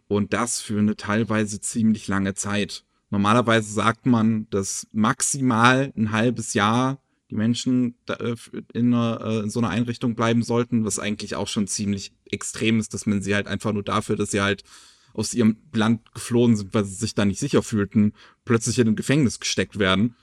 [0.06, 2.84] Und das für eine teilweise ziemlich lange Zeit.
[3.10, 8.34] Normalerweise sagt man, dass maximal ein halbes Jahr die Menschen äh,
[8.72, 12.80] in, einer, äh, in so einer Einrichtung bleiben sollten, was eigentlich auch schon ziemlich extrem
[12.80, 14.64] ist, dass man sie halt einfach nur dafür, dass sie halt
[15.12, 18.12] aus ihrem Land geflohen sind, weil sie sich da nicht sicher fühlten,
[18.44, 20.14] plötzlich in ein Gefängnis gesteckt werden.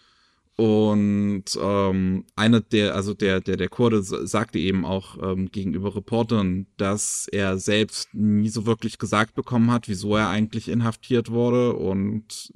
[0.58, 6.68] Und ähm, einer der, also der, der, der Kurde sagte eben auch ähm, gegenüber Reportern,
[6.78, 12.54] dass er selbst nie so wirklich gesagt bekommen hat, wieso er eigentlich inhaftiert wurde und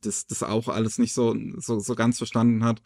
[0.00, 2.80] das, das auch alles nicht so, so, so ganz verstanden hat.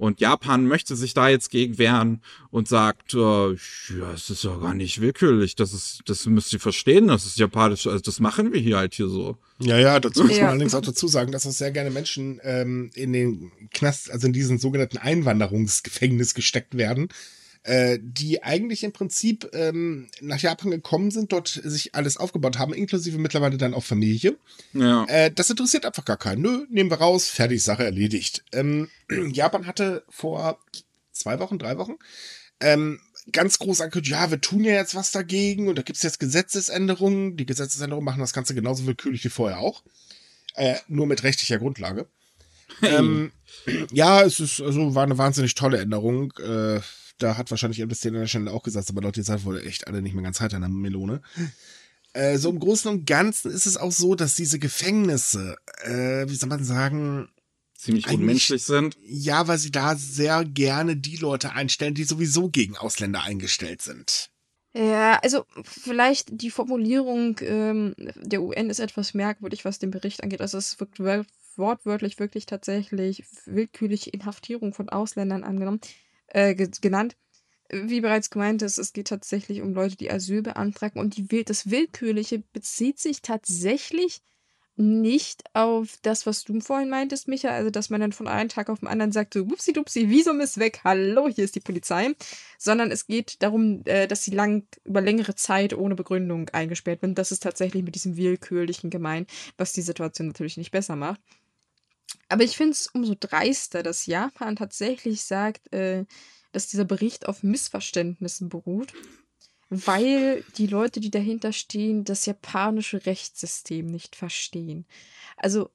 [0.00, 4.56] Und Japan möchte sich da jetzt gegen wehren und sagt, äh, ja, es ist ja
[4.56, 8.50] gar nicht willkürlich, das ist, das müsst ihr verstehen, das ist japanisch, also das machen
[8.54, 9.36] wir hier halt hier so.
[9.58, 10.44] Ja, ja, dazu muss Ja.
[10.44, 14.26] man allerdings auch dazu sagen, dass auch sehr gerne Menschen ähm, in den Knast, also
[14.26, 17.08] in diesen sogenannten Einwanderungsgefängnis gesteckt werden,
[17.62, 22.72] äh, die eigentlich im Prinzip ähm, nach Japan gekommen sind, dort sich alles aufgebaut haben,
[22.72, 24.36] inklusive mittlerweile dann auch Familie.
[24.72, 25.04] Ja.
[25.06, 26.42] Äh, das interessiert einfach gar keinen.
[26.42, 28.44] Nö, nehmen wir raus, fertig, Sache erledigt.
[28.52, 28.88] Ähm,
[29.32, 30.58] Japan hatte vor
[31.12, 31.96] zwei Wochen, drei Wochen,
[32.60, 33.00] ähm,
[33.32, 37.36] ganz groß angekündigt, ja, wir tun ja jetzt was dagegen und da gibt's jetzt Gesetzesänderungen.
[37.36, 39.82] Die Gesetzesänderungen machen das Ganze genauso willkürlich wie vorher auch.
[40.54, 42.06] Äh, nur mit rechtlicher Grundlage.
[42.82, 43.32] Ähm,
[43.92, 46.32] ja, es ist, also war eine wahnsinnig tolle Änderung.
[46.38, 46.80] Äh,
[47.22, 50.14] da hat wahrscheinlich Amnesty International auch gesagt, aber laut der Zeit wurde echt alle nicht
[50.14, 51.20] mehr ganz heiter an der Melone.
[52.12, 56.34] Äh, so im Großen und Ganzen ist es auch so, dass diese Gefängnisse, äh, wie
[56.34, 57.28] soll man sagen,
[57.74, 58.96] Ziemlich unmenschlich sind.
[59.02, 64.30] ja, weil sie da sehr gerne die Leute einstellen, die sowieso gegen Ausländer eingestellt sind.
[64.74, 70.40] Ja, also vielleicht die Formulierung ähm, der UN ist etwas merkwürdig, was den Bericht angeht.
[70.42, 71.24] Also es wird wör-
[71.56, 75.80] wortwörtlich wirklich tatsächlich willkürliche Inhaftierung von Ausländern angenommen,
[76.30, 77.16] äh, ge genannt.
[77.72, 81.70] Wie bereits gemeint ist, es geht tatsächlich um Leute, die Asyl beantragen und die, das
[81.70, 84.22] Willkürliche bezieht sich tatsächlich
[84.80, 88.70] nicht auf das, was du vorhin meintest, Micha, also dass man dann von einem Tag
[88.70, 92.14] auf den anderen sagt, so, wupsi dupsi, Visum ist weg, hallo, hier ist die Polizei,
[92.58, 97.14] sondern es geht darum, äh, dass sie lang, über längere Zeit ohne Begründung eingesperrt werden.
[97.14, 101.20] Das ist tatsächlich mit diesem Willkürlichen gemeint, was die Situation natürlich nicht besser macht.
[102.28, 106.04] Aber ich finde es umso dreister, dass Japan tatsächlich sagt, äh,
[106.52, 108.92] dass dieser Bericht auf Missverständnissen beruht,
[109.68, 114.86] weil die Leute, die dahinter stehen, das japanische Rechtssystem nicht verstehen.
[115.36, 115.70] Also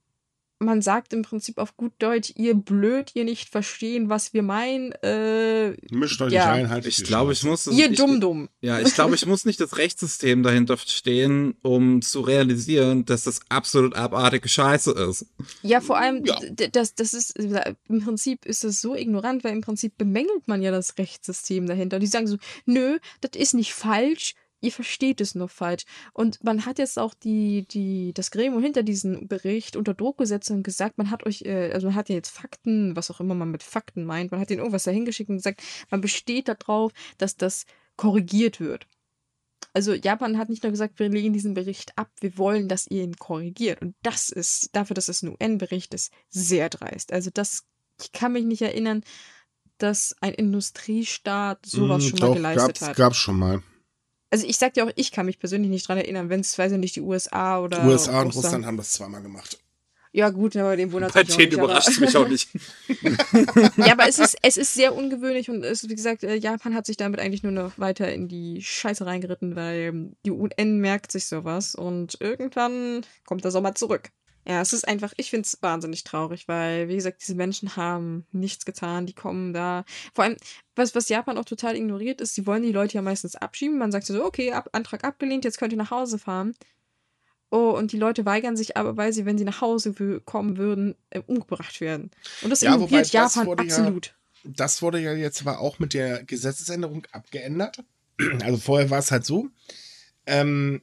[0.59, 4.91] man sagt im Prinzip auf gut Deutsch, ihr blöd, ihr nicht verstehen, was wir meinen,
[5.03, 6.53] äh, Mischt euch Ja.
[6.53, 8.49] nicht ein, haltet Ich die glaube, ich muss das, ihr ich, dumm-dumm.
[8.61, 13.41] Ja, ich glaube, ich muss nicht das Rechtssystem dahinter verstehen, um zu realisieren, dass das
[13.49, 15.25] absolut abartige Scheiße ist.
[15.61, 16.39] Ja, vor allem, Ja.
[16.71, 17.37] das, das ist,
[17.89, 21.99] im Prinzip ist es so ignorant, weil im Prinzip bemängelt man ja das Rechtssystem dahinter.
[21.99, 25.85] Die sagen so, nö, das ist nicht falsch, ihr versteht es nur falsch.
[26.13, 30.49] Und man hat jetzt auch die, die, das Gremium hinter diesem Bericht unter Druck gesetzt
[30.51, 33.35] und gesagt, man hat euch, äh, also man hat ja jetzt Fakten, was auch immer
[33.35, 37.37] man mit Fakten meint, man hat ihnen irgendwas dahingeschickt und gesagt, man besteht darauf, dass
[37.37, 37.65] das
[37.97, 38.87] korrigiert wird.
[39.73, 43.03] also Japan hat nicht nur gesagt, wir legen diesen Bericht ab, wir wollen, dass ihr
[43.03, 43.81] ihn korrigiert.
[43.81, 47.11] Und das ist, dafür, dass es ein UN-Bericht ist, sehr dreist.
[47.13, 47.65] Also das,
[48.01, 49.03] ich kann mich nicht erinnern,
[49.77, 52.97] dass ein Industriestaat sowas Mm, schon mal doch, geleistet gab's, hat.
[52.97, 53.63] gab's schon mal.
[54.31, 56.71] Also ich sag dir auch, ich kann mich persönlich nicht dran erinnern, wenn es, weiß
[56.73, 59.59] ich nicht, die USA oder USA und Russland haben das zweimal gemacht.
[60.11, 62.27] Ja gut, aber den wundert Bei mich auch denen nicht, überrascht es aber- mich auch
[62.29, 62.49] nicht.
[63.77, 66.85] ja, aber es ist, es ist sehr ungewöhnlich und es, wie gesagt, äh, Japan hat
[66.85, 71.27] sich damit eigentlich nur noch weiter in die Scheiße reingeritten, weil die UN merkt sich
[71.27, 74.09] sowas und irgendwann kommt der Sommer zurück.
[74.47, 78.25] Ja, es ist einfach, ich finde es wahnsinnig traurig, weil, wie gesagt, diese Menschen haben
[78.31, 79.85] nichts getan, die kommen da.
[80.13, 80.37] Vor allem,
[80.75, 83.77] was, was Japan auch total ignoriert ist, sie wollen die Leute ja meistens abschieben.
[83.79, 86.53] Man sagt so, okay, ab, Antrag abgelehnt, jetzt könnt ihr nach Hause fahren.
[87.49, 89.93] Oh, und die Leute weigern sich aber, weil sie, wenn sie nach Hause
[90.25, 92.11] kommen würden, äh, umgebracht werden.
[92.41, 94.15] Und das Ja, ignoriert das Japan wurde ja- absolut.
[94.43, 97.83] Das wurde ja jetzt aber auch mit der Gesetzesänderung abgeändert.
[98.43, 99.47] Also vorher war es halt so,
[100.27, 100.81] ähm,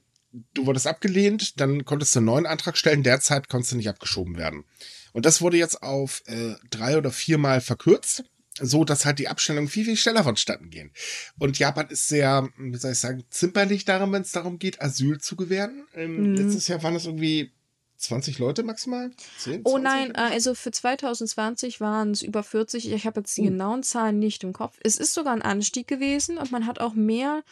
[0.55, 4.37] du wurdest abgelehnt, dann konntest du einen neuen Antrag stellen, derzeit konntest du nicht abgeschoben
[4.37, 4.64] werden.
[5.12, 8.24] Und das wurde jetzt auf äh, drei oder viermal verkürzt,
[8.61, 10.91] so dass halt die Abstellungen viel, viel schneller vonstatten gehen.
[11.39, 15.20] Und Japan ist sehr, wie soll ich sagen, zimperlich daran, wenn es darum geht, Asyl
[15.20, 15.85] zu gewähren.
[15.95, 16.35] Ähm, Mhm.
[16.37, 17.51] Letztes Jahr waren es irgendwie
[17.99, 19.11] 20 Leute maximal?
[19.39, 19.83] 10, Oh 20?
[19.85, 22.91] nein, äh, also für 2020 waren es über 40.
[22.91, 23.45] Ich habe jetzt die Uh.
[23.45, 24.78] genauen Zahlen nicht im Kopf.
[24.83, 27.43] Es ist sogar ein Anstieg gewesen und man hat auch mehr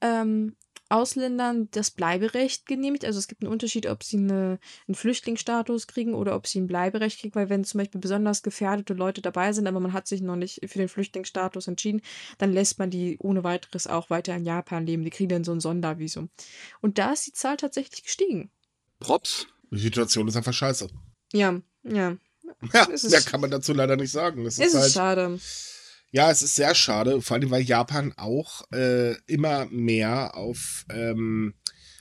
[0.00, 0.54] ähm,
[0.88, 3.04] Ausländern das Bleiberecht genehmigt.
[3.04, 6.66] Also es gibt einen Unterschied, ob sie eine, einen Flüchtlingsstatus kriegen oder ob sie ein
[6.66, 10.20] Bleiberecht kriegen, weil wenn zum Beispiel besonders gefährdete Leute dabei sind, aber man hat sich
[10.22, 12.00] noch nicht für den Flüchtlingsstatus entschieden,
[12.38, 15.04] dann lässt man die ohne weiteres auch weiter in Japan leben.
[15.04, 16.30] Die kriegen dann so ein Sondervisum.
[16.80, 18.50] Und da ist die Zahl tatsächlich gestiegen.
[19.00, 19.46] Props.
[19.70, 20.88] Die Situation ist einfach scheiße.
[21.32, 22.16] Ja, ja.
[22.72, 24.46] Ja, mehr kann man dazu leider nicht sagen.
[24.46, 25.38] Es Es ist ist halt, schade.
[26.10, 31.54] Ja, es ist sehr schade, vor allem weil Japan auch äh, immer mehr auf ähm,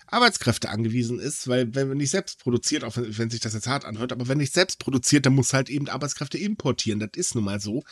[0.07, 3.67] Arbeitskräfte angewiesen ist, weil wenn man nicht selbst produziert, auch wenn, wenn sich das jetzt
[3.67, 6.99] hart anhört, aber wenn nicht selbst produziert, dann muss halt eben Arbeitskräfte importieren.
[6.99, 7.83] Das ist nun mal so.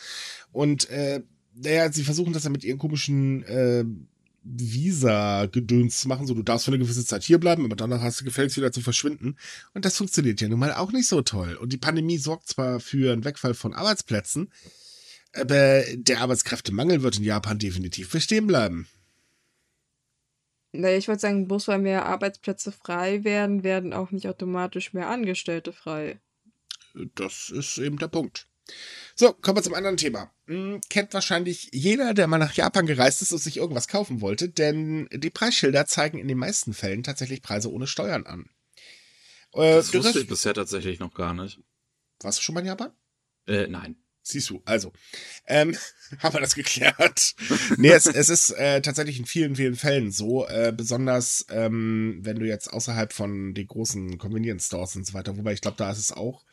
[0.52, 1.22] Und äh,
[1.54, 3.84] naja, sie versuchen das ja mit ihren komischen äh,
[4.42, 8.20] Visa-Gedöns zu machen, so du darfst für eine gewisse Zeit hier bleiben, aber danach hast
[8.20, 9.36] du gefälligst wieder zu verschwinden.
[9.74, 11.54] Und das funktioniert ja nun mal auch nicht so toll.
[11.54, 14.50] Und die Pandemie sorgt zwar für einen Wegfall von Arbeitsplätzen,
[15.36, 18.88] aber der Arbeitskräftemangel wird in Japan definitiv bestehen bleiben.
[20.72, 25.08] Nee, ich wollte sagen, bloß weil mehr Arbeitsplätze frei werden, werden auch nicht automatisch mehr
[25.08, 26.20] Angestellte frei.
[27.14, 28.46] Das ist eben der Punkt.
[29.14, 30.32] So, kommen wir zum anderen Thema.
[30.46, 34.48] Hm, kennt wahrscheinlich jeder, der mal nach Japan gereist ist und sich irgendwas kaufen wollte,
[34.48, 38.50] denn die Preisschilder zeigen in den meisten Fällen tatsächlich Preise ohne Steuern an.
[39.52, 41.60] Äh, Das wusste ich bisher tatsächlich noch gar nicht.
[42.20, 42.92] warst du schon mal in Japan?
[43.46, 43.96] Äh, nein.
[44.28, 44.92] Siehst du, also,
[45.46, 45.76] ähm,
[46.18, 47.36] haben wir das geklärt.
[47.76, 52.40] nee, es, es ist äh, tatsächlich in vielen, vielen Fällen so, äh, besonders ähm, wenn
[52.40, 55.92] du jetzt außerhalb von den großen Convenience Stores und so weiter, wobei ich glaube, da
[55.92, 56.44] ist es auch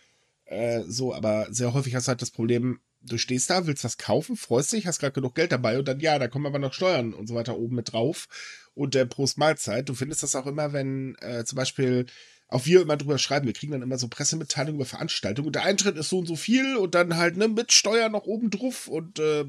[0.45, 3.97] äh, so, aber sehr häufig hast du halt das Problem, du stehst da, willst was
[3.97, 6.73] kaufen, freust dich, hast gerade genug Geld dabei und dann, ja, da kommen aber noch
[6.73, 8.27] Steuern und so weiter oben mit drauf
[8.75, 9.89] und der Prost Mahlzeit.
[9.89, 12.05] Du findest das auch immer, wenn äh, zum Beispiel
[12.53, 15.63] auch wir immer drüber schreiben, wir kriegen dann immer so Pressemitteilungen über Veranstaltungen und der
[15.63, 18.87] Eintritt ist so und so viel und dann halt ne, mit Steuer noch oben drauf
[18.87, 19.45] und äh,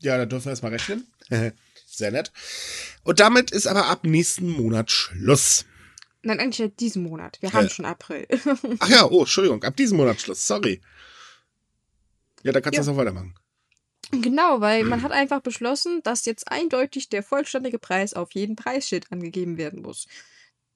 [0.00, 1.06] ja, da dürfen wir erstmal rechnen.
[1.86, 2.30] Sehr nett.
[3.02, 5.64] Und damit ist aber ab nächsten Monat Schluss.
[6.22, 7.38] Nein, eigentlich seit diesem Monat.
[7.40, 7.70] Wir haben Ja.
[7.70, 8.26] schon April.
[8.78, 10.80] Ach ja, oh, Entschuldigung, ab diesem Monat Schluss, sorry.
[12.42, 12.86] Ja, da kannst du Ja.
[12.86, 13.34] das auch weitermachen.
[14.10, 19.10] genau, weil man hat einfach beschlossen, dass jetzt eindeutig der vollständige Preis auf jeden Preisschild
[19.10, 20.06] angegeben werden muss.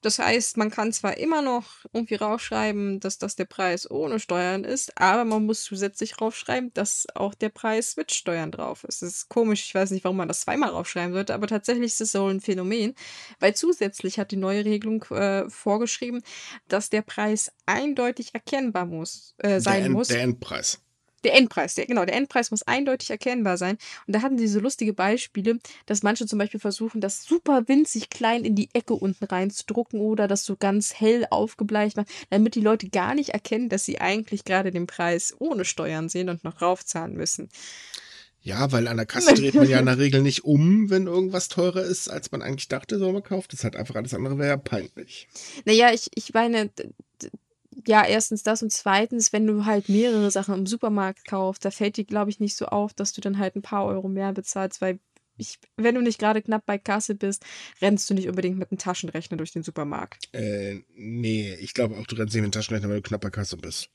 [0.03, 4.65] Das heißt, man kann zwar immer noch irgendwie raufschreiben, dass das der Preis ohne Steuern
[4.65, 9.01] ist, aber man muss zusätzlich raufschreiben, dass auch der Preis mit Steuern drauf ist.
[9.01, 12.01] Das ist komisch, ich weiß nicht, warum man das zweimal raufschreiben sollte, aber tatsächlich ist
[12.01, 12.95] es so ein Phänomen,
[13.39, 16.21] weil zusätzlich hat die neue Regelung äh, vorgeschrieben,
[16.67, 20.09] dass der Preis eindeutig erkennbar muss, äh, sein der, muss.
[20.09, 20.81] der Endpreis.
[21.23, 23.77] Der Endpreis, der, genau, der Endpreis muss eindeutig erkennbar sein.
[24.07, 28.09] Und da hatten sie so lustige Beispiele, dass manche zum Beispiel versuchen, das super winzig
[28.09, 32.61] klein in die Ecke unten reinzudrucken oder das so ganz hell aufgebleicht machen, damit die
[32.61, 36.61] Leute gar nicht erkennen, dass sie eigentlich gerade den Preis ohne Steuern sehen und noch
[36.61, 37.49] raufzahlen müssen.
[38.43, 41.47] Ja, weil an der Kasse dreht man ja in der Regel nicht um, wenn irgendwas
[41.47, 43.53] teurer ist, als man eigentlich dachte, so man kauft.
[43.53, 45.29] Das ist halt einfach alles andere wäre ja peinlich.
[45.63, 46.69] Naja, ich, ich meine,
[47.87, 51.97] ja, erstens das und zweitens, wenn du halt mehrere Sachen im Supermarkt kaufst, da fällt
[51.97, 54.81] dir, glaube ich, nicht so auf, dass du dann halt ein paar Euro mehr bezahlst,
[54.81, 54.99] weil
[55.37, 57.43] ich, wenn du nicht gerade knapp bei Kasse bist,
[57.81, 60.29] rennst du nicht unbedingt mit einem Taschenrechner durch den Supermarkt.
[60.33, 63.29] Äh, nee, ich glaube auch, du rennst nicht mit dem Taschenrechner, weil du knapp bei
[63.31, 63.89] Kasse bist.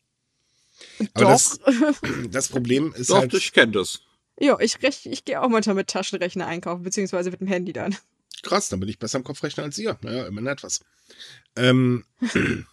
[1.14, 1.33] Aber Doch.
[1.33, 1.61] das,
[2.31, 3.35] das Problem ist Doch, halt.
[3.35, 4.01] ich kenne das.
[4.41, 7.97] ja, ich, rech- ich gehe auch manchmal mit Taschenrechner einkaufen, beziehungsweise mit dem Handy dann.
[8.43, 9.97] krass, dann bin ich besser im Kopfrechnen als ihr.
[10.03, 10.81] Naja, immerhin etwas.
[11.57, 12.05] Ähm,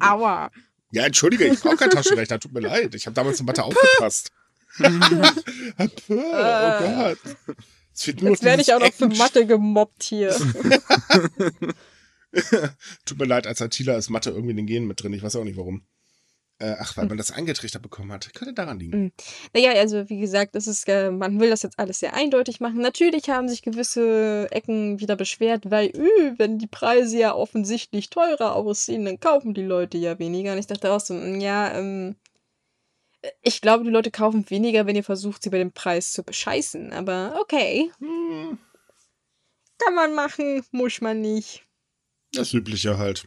[0.00, 0.50] Aua.
[0.90, 2.94] ja, entschuldige, ich brauche keinen Taschenrechner, tut mir leid.
[2.94, 4.32] Ich habe damals in Mathe aufgepasst.
[4.80, 7.18] oh Gott.
[7.94, 10.34] Es fehlt nur Jetzt werde ich auch noch für Mathe gemobbt hier.
[13.04, 15.12] Tut mir leid, als ITler ist Mathe irgendwie in den Genen mit drin.
[15.12, 15.86] Ich weiß auch nicht warum.
[16.62, 18.32] Äh, ach, weil man das eingetrichtert bekommen hat.
[18.34, 18.96] Könnte daran liegen.
[19.04, 19.12] Mhm.
[19.52, 22.78] Naja, also wie gesagt, das ist, äh, man will das jetzt alles sehr eindeutig machen.
[22.78, 28.54] Natürlich haben sich gewisse Ecken wieder beschwert, weil, öh, wenn die Preise ja offensichtlich teurer
[28.54, 30.52] aussehen, dann kaufen die Leute ja weniger.
[30.52, 32.14] Und ich dachte auch so, mm, ja, ähm,
[33.42, 36.92] ich glaube, die Leute kaufen weniger, wenn ihr versucht, sie bei dem Preis zu bescheißen.
[36.92, 38.58] Aber okay, Hm,
[39.78, 41.64] kann man machen, muss man nicht.
[42.32, 43.26] das Übliche halt.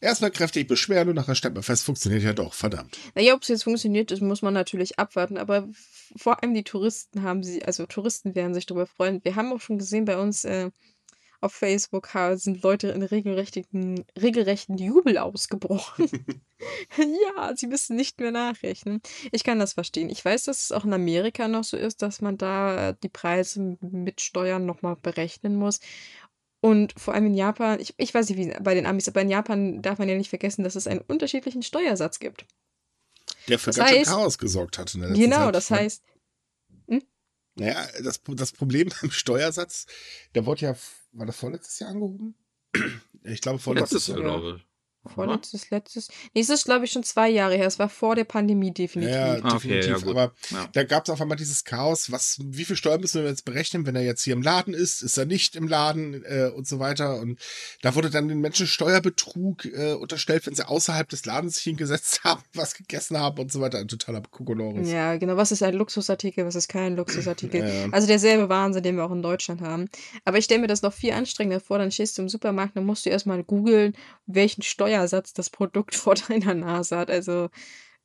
[0.00, 2.96] Erstmal kräftig beschweren und nachher stellt man fest, funktioniert ja doch, verdammt.
[3.14, 5.36] Naja, ob es jetzt funktioniert, das muss man natürlich abwarten.
[5.36, 5.68] Aber
[6.16, 9.20] vor allem die Touristen haben sie, also Touristen werden sich darüber freuen.
[9.24, 10.70] Wir haben auch schon gesehen bei uns äh,
[11.40, 16.10] auf Facebook sind Leute in regelrechten, regelrechten Jubel ausgebrochen.
[16.98, 19.00] ja, sie müssen nicht mehr nachrechnen.
[19.32, 20.10] Ich kann das verstehen.
[20.10, 23.78] Ich weiß, dass es auch in Amerika noch so ist, dass man da die Preise
[23.80, 25.80] mit Steuern nochmal berechnen muss.
[26.62, 29.30] Und vor allem in Japan, ich, ich weiß nicht, wie bei den Amis, aber in
[29.30, 32.44] Japan darf man ja nicht vergessen, dass es einen unterschiedlichen Steuersatz gibt.
[33.48, 34.94] Der für Das ganz heißt- Chaos gesorgt hat.
[34.94, 35.54] In der Genau, Zeit.
[35.54, 36.02] das heißt,
[37.56, 39.86] Naja, das, das Problem beim Steuersatz,
[40.34, 40.76] der wurde ja,
[41.12, 42.34] war das vorletztes Jahr angehoben?
[43.24, 44.18] Ich glaube vorletztes Letztes Jahr.
[44.26, 44.66] Jahr, glaube ich.
[45.06, 46.08] Vorletztes, letztes.
[46.34, 47.66] Nee, es ist, glaube ich, schon zwei Jahre her.
[47.66, 49.14] Es war vor der Pandemie definitiv.
[49.14, 50.04] Ja, Ah, okay, definitiv.
[50.04, 50.10] ja.
[50.10, 50.68] Aber Ja.
[50.72, 53.86] da gab es auf einmal dieses Chaos, was, wie viel Steuern müssen wir jetzt berechnen,
[53.86, 56.78] wenn er jetzt hier im Laden ist, ist er nicht im Laden äh, und so
[56.78, 57.18] weiter.
[57.20, 57.38] Und
[57.82, 62.20] da wurde dann den Menschen Steuerbetrug äh, unterstellt, wenn sie außerhalb des Ladens sich hingesetzt
[62.24, 63.78] haben, was gegessen haben und so weiter.
[63.78, 64.90] Ein totaler Kokolores.
[64.90, 65.36] Ja, genau.
[65.36, 67.60] Was ist ein Luxusartikel, was ist kein Luxusartikel?
[67.66, 67.88] Ja.
[67.92, 69.88] Also derselbe Wahnsinn, den wir auch in Deutschland haben.
[70.24, 71.78] Aber ich stelle mir das noch viel anstrengender vor.
[71.78, 73.94] Dann stehst du im Supermarkt, dann musst du erstmal googeln,
[74.26, 74.62] welchen
[75.08, 77.10] Steuersatz das Produkt vor deiner Nase hat.
[77.10, 77.48] Also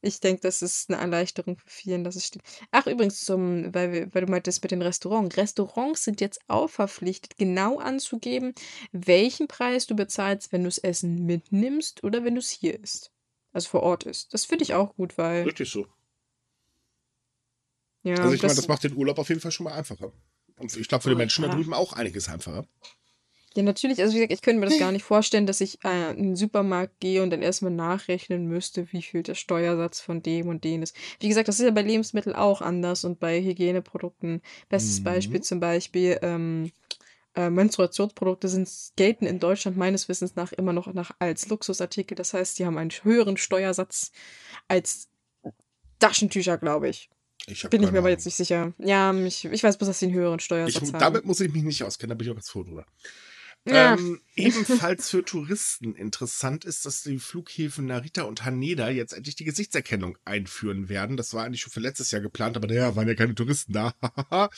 [0.01, 2.43] ich denke, das ist eine Erleichterung für vielen, dass es steht.
[2.71, 5.35] Ach, übrigens, zum, weil, wir, weil du meintest mit den Restaurants.
[5.35, 8.53] Restaurants sind jetzt auch verpflichtet, genau anzugeben,
[8.91, 13.11] welchen Preis du bezahlst, wenn du das Essen mitnimmst oder wenn du es hier isst.
[13.51, 14.33] Also vor Ort ist.
[14.33, 15.43] Das finde ich auch gut, weil.
[15.43, 15.87] Richtig so.
[18.03, 20.11] Ja, Also ich meine, das- macht den Urlaub auf jeden Fall schon mal einfacher.
[20.57, 22.67] Und ich glaube, für die Menschen da drüben auch einiges einfacher.
[23.55, 24.01] Ja, natürlich.
[24.01, 26.35] Also wie gesagt, ich könnte mir das gar nicht vorstellen, dass ich äh, in den
[26.35, 30.83] Supermarkt gehe und dann erstmal nachrechnen müsste, wie viel der Steuersatz von dem und dem
[30.83, 30.95] ist.
[31.19, 34.41] Wie gesagt, das ist ja bei Lebensmitteln auch anders und bei Hygieneprodukten.
[34.69, 35.03] Bestes Mhm.
[35.05, 36.71] Beispiel zum Beispiel ähm,
[37.35, 42.15] äh, Menstruationsprodukte sind gelten in Deutschland meines Wissens nach immer noch nach als Luxusartikel.
[42.15, 44.11] Das heißt, die haben einen höheren Steuersatz
[44.67, 45.09] als
[45.99, 47.09] Taschentücher, glaube ich.
[47.47, 48.73] Ich Bin ich mir aber jetzt nicht sicher.
[48.79, 50.99] Ja, ich, ich weiß bloß, dass sie einen höheren Steuersatz Ich, haben.
[50.99, 52.85] damit muss ich mich nicht auskennen, da bin ich auch ganz froh drüber.
[53.67, 53.95] Ja.
[53.95, 59.43] Ähm, ebenfalls für Touristen interessant ist, dass die Flughäfen Narita und Haneda jetzt endlich die
[59.43, 61.17] Gesichtserkennung einführen werden.
[61.17, 63.95] Das war eigentlich schon für letztes Jahr geplant, aber naja, waren ja keine Touristen da.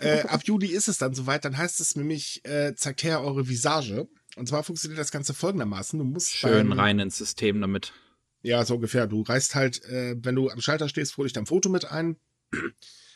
[0.00, 1.44] äh, ab Juli ist es dann soweit.
[1.44, 4.08] Dann heißt es nämlich, äh, zeigt her eure Visage.
[4.34, 5.98] Und zwar funktioniert das Ganze folgendermaßen.
[5.98, 7.92] Du musst Schön beim- rein ins System damit.
[8.42, 9.06] ja, so ungefähr.
[9.06, 12.16] Du reißt halt, äh, wenn du am Schalter stehst, hol dich dein Foto mit ein.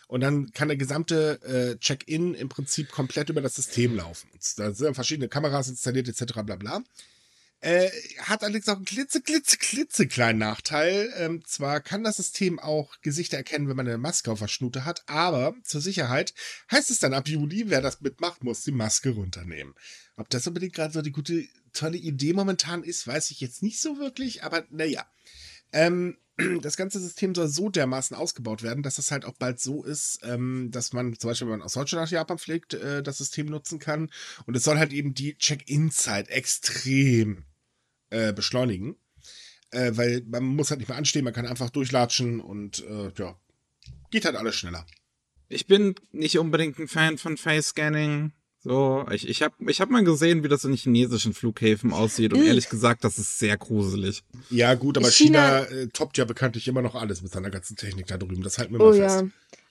[0.07, 4.29] Und dann kann der gesamte äh, Check-in im Prinzip komplett über das System laufen.
[4.57, 6.35] Da sind verschiedene Kameras installiert, etc.
[6.45, 6.83] bla bla.
[7.61, 7.91] Äh,
[8.21, 11.13] hat allerdings auch einen klitze, klitze, klitze kleinen Nachteil.
[11.17, 14.85] Ähm, zwar kann das System auch Gesichter erkennen, wenn man eine Maske auf der Schnute
[14.85, 16.35] hat, aber zur Sicherheit
[16.71, 19.75] heißt es dann ab Juli, wer das mitmacht, muss die Maske runternehmen.
[20.17, 23.81] Ob das unbedingt gerade so die gute, tolle Idee momentan ist, weiß ich jetzt nicht
[23.81, 25.07] so wirklich, aber naja.
[25.73, 26.19] Ähm,
[26.63, 30.21] das ganze System soll so dermaßen ausgebaut werden, dass es halt auch bald so ist,
[30.23, 33.47] ähm, dass man zum Beispiel, wenn man aus Deutschland nach Japan fliegt, äh, das System
[33.47, 34.11] nutzen kann.
[34.47, 37.45] Und es soll halt eben die Check-in-Zeit extrem
[38.11, 38.97] äh, beschleunigen.
[39.71, 43.39] Äh, weil man muss halt nicht mehr anstehen, man kann einfach durchlatschen und äh, ja,
[44.11, 44.87] geht halt alles schneller.
[45.49, 48.33] Ich bin nicht unbedingt ein Fan von Face-Scanning.
[48.69, 52.41] So, ich, ich habe ich hab mal gesehen, wie das in chinesischen Flughäfen aussieht und
[52.43, 52.47] Ih.
[52.49, 54.25] ehrlich gesagt, das ist sehr gruselig.
[54.51, 57.77] Ja, gut, aber China, China- äh, toppt ja bekanntlich immer noch alles mit seiner ganzen
[57.77, 58.43] Technik da drüben.
[58.43, 59.21] Das halten wir Oh mal fest.
[59.23, 59.29] ja.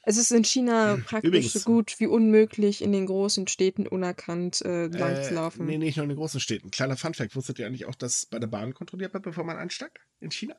[0.08, 1.54] Es ist in China praktisch Übrigens.
[1.54, 5.66] so gut wie unmöglich, in den großen Städten unerkannt äh, lang zu Äh, laufen.
[5.66, 6.70] nee, nicht nur in den großen Städten.
[6.72, 9.98] Kleiner Funfact, wusstet ihr eigentlich auch, dass bei der Bahn kontrolliert wird, bevor man einsteigt?
[10.22, 10.56] In China?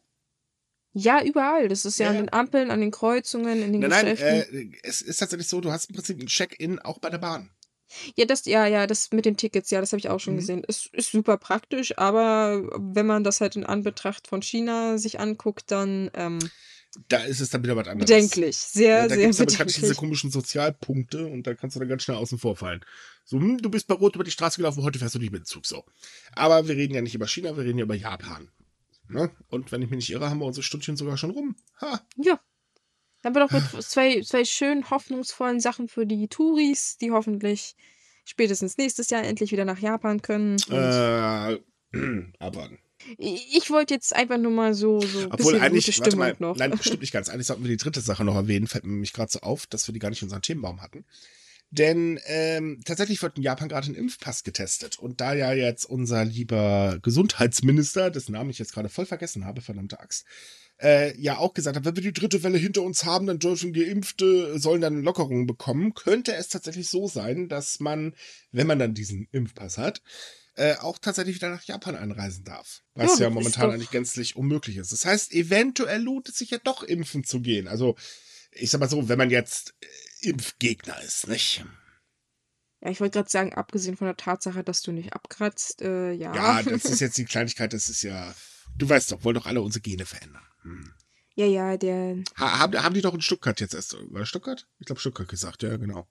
[0.93, 1.69] Ja, überall.
[1.69, 4.73] Das ist ja, Ja, an den Ampeln, an den Kreuzungen, in den Nein, nein, Geschäften.
[4.73, 7.51] äh, es ist tatsächlich so, du hast im Prinzip ein Check-in auch bei der Bahn.
[8.17, 10.39] Ja, das, ja, ja, das mit den Tickets, ja, das habe ich auch schon Mhm.
[10.39, 10.63] gesehen.
[10.69, 15.71] Es ist super praktisch, aber wenn man das halt in Anbetracht von China sich anguckt,
[15.71, 16.39] dann ähm,
[17.09, 18.09] Da ist es dann wieder was anderes.
[18.09, 18.57] Bedenklich.
[18.57, 19.99] Sehr, Ja, da sehr gibt es aber bekanntlich diese bedenklich.
[19.99, 22.81] komischen Sozialpunkte und da kannst du dann ganz schnell außen vor fallen.
[23.25, 25.43] So, hm, du bist bei Rot über die Straße gelaufen, heute fährst du nicht mit
[25.43, 25.67] dem Zug.
[25.67, 25.85] So.
[26.33, 28.49] Aber wir reden ja nicht über China, wir reden ja über Japan.
[29.09, 29.31] Ne?
[29.49, 31.55] Und wenn ich mich nicht irre, haben wir unsere Stündchen sogar schon rum.
[31.83, 32.01] Ha.
[32.17, 32.41] Ja.
[33.27, 37.75] Dann wir doch mit zwei, zwei schönen, hoffnungsvollen Sachen für die Touris, die hoffentlich
[38.25, 40.59] spätestens nächstes Jahr endlich wieder nach Japan können.
[40.71, 41.59] Äh,
[42.39, 42.71] aber.
[43.19, 46.55] ich wollte jetzt einfach nur mal so, so Obwohl eigentlich, gute mal, noch.
[46.55, 47.29] nein, stimmt nicht ganz.
[47.29, 48.69] Eigentlich sollten wir die dritte Sache noch erwähnen.
[48.69, 51.05] Fällt mir nämlich gerade so auf, dass wir die gar nicht in unserem Themenbaum hatten.
[51.71, 55.01] Denn ähm, tatsächlich wird in Japan gerade ein Impfpass getestet.
[55.01, 59.63] Und da ja jetzt unser lieber Gesundheitsminister, dessen Namen ich jetzt gerade voll vergessen habe,
[59.63, 60.27] verdammte Axt,
[60.81, 63.73] äh, ja auch gesagt hat, wenn wir die dritte Welle hinter uns haben, dann dürfen
[63.73, 68.15] Geimpfte, sollen dann Lockerungen bekommen, könnte es tatsächlich so sein, dass man,
[68.53, 70.03] wenn man dann diesen Impfpass hat,
[70.57, 72.83] äh, auch tatsächlich wieder nach Japan einreisen darf.
[72.95, 74.93] Was Ja, ja, momentan eigentlich gänzlich unmöglich ist.
[74.93, 77.69] Das heißt, eventuell lohnt es sich ja doch, impfen zu gehen.
[77.69, 77.97] Also,
[78.53, 81.65] ich sag mal so, wenn man jetzt äh, Impfgegner ist, nicht?
[82.83, 86.35] Ja, ich wollte gerade sagen, abgesehen von der Tatsache, dass du nicht abkratzt, äh, ja.
[86.35, 88.35] Ja, das ist jetzt die Kleinigkeit, das ist ja.
[88.77, 90.43] Du weißt doch, wollen doch alle unsere Gene verändern.
[90.67, 90.93] Hm.
[91.35, 92.17] ja, ja, der.
[92.39, 93.97] Ha, haben, haben die doch in Stuttgart jetzt erst.
[94.11, 94.67] War das Stuttgart?
[94.79, 96.09] Ich glaube, Stuttgart gesagt, ja, genau.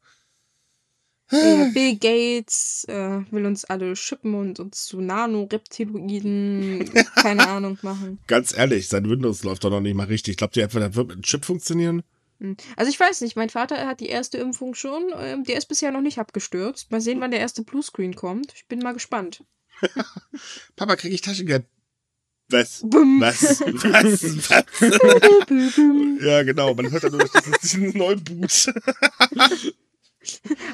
[1.31, 8.19] Äh, Bill Gates äh, will uns alle schippen und uns zu Nanoreptiloiden, keine Ahnung, machen.
[8.27, 10.37] Ganz ehrlich, sein Windows läuft doch noch nicht mal richtig.
[10.37, 12.03] Glaubt ihr etwa, das wird mit einem Chip funktionieren?
[12.39, 12.57] Hm.
[12.75, 15.91] Also ich weiß nicht, mein Vater hat die erste Impfung schon, ähm, der ist bisher
[15.91, 16.91] noch nicht abgestürzt.
[16.91, 18.53] Mal sehen, wann der erste Bluescreen kommt.
[18.53, 19.43] Ich bin mal gespannt.
[20.75, 21.65] Papa, kriege ich Taschengeld?
[22.49, 22.81] Was?
[22.85, 23.21] Bum.
[23.21, 23.61] Was?
[23.61, 24.49] Was?
[24.49, 26.21] Was?
[26.25, 26.73] Ja, genau.
[26.75, 27.29] Man hört dann nur
[27.61, 28.73] diesen Neuboot.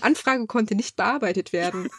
[0.01, 1.89] Anfrage konnte nicht bearbeitet werden.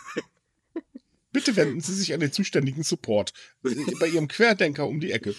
[1.33, 3.33] Bitte wenden Sie sich an den zuständigen Support.
[3.63, 5.35] Bei Ihrem Querdenker um die Ecke.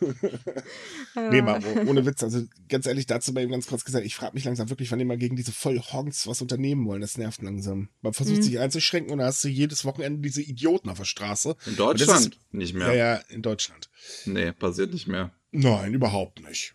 [1.14, 2.22] Nee, mal, oh- ohne Witz.
[2.22, 4.98] Also ganz ehrlich, dazu bei ihm ganz kurz gesagt, ich frage mich langsam wirklich, wann
[4.98, 7.00] die mal gegen diese Vollhonks was unternehmen wollen.
[7.00, 7.88] Das nervt langsam.
[8.02, 8.42] Man versucht Mhm.
[8.42, 11.56] sich einzuschränken und da hast du jedes Wochenende diese Idioten auf der Straße.
[11.66, 12.94] In Deutschland nicht Ja, mehr.
[12.94, 13.90] ja, in Deutschland.
[14.26, 15.32] Nee, passiert nicht mehr.
[15.50, 16.74] Nein, überhaupt nicht.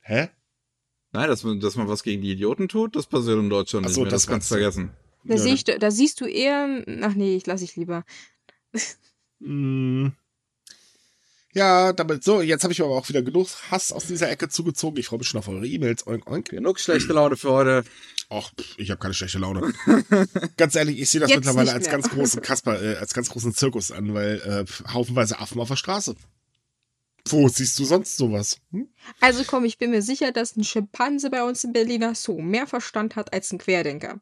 [0.00, 0.28] Hä?
[1.12, 3.88] Nein, dass man, dass man was gegen die Idioten tut, das passiert in Deutschland Ach
[3.88, 4.10] nicht so, mehr.
[4.10, 4.60] Das, das kannst du du.
[4.60, 4.90] vergessen.
[5.24, 6.84] Da, Ja, sehe ich, da siehst du eher.
[7.02, 8.04] Ach nee, ich lasse ich lieber.
[9.40, 10.08] Mm.
[11.56, 15.00] Ja, damit, so, jetzt habe ich aber auch wieder genug Hass aus dieser Ecke zugezogen.
[15.00, 16.06] Ich freue mich schon auf eure E-Mails.
[16.06, 16.50] Oink, oink.
[16.50, 17.82] Genug schlechte Laune für heute.
[18.28, 19.72] Ach, ich habe keine schlechte Laune.
[20.58, 23.54] ganz ehrlich, ich sehe das Jetzt mittlerweile als ganz großen Kasper, äh, als ganz großen
[23.54, 26.14] Zirkus an, weil äh, haufenweise Affen auf der Straße.
[27.26, 28.58] Wo siehst du sonst sowas?
[28.72, 28.90] Hm?
[29.20, 32.66] Also komm, ich bin mir sicher, dass ein Schimpanse bei uns in Berliner Zoo mehr
[32.66, 34.20] Verstand hat als ein Querdenker.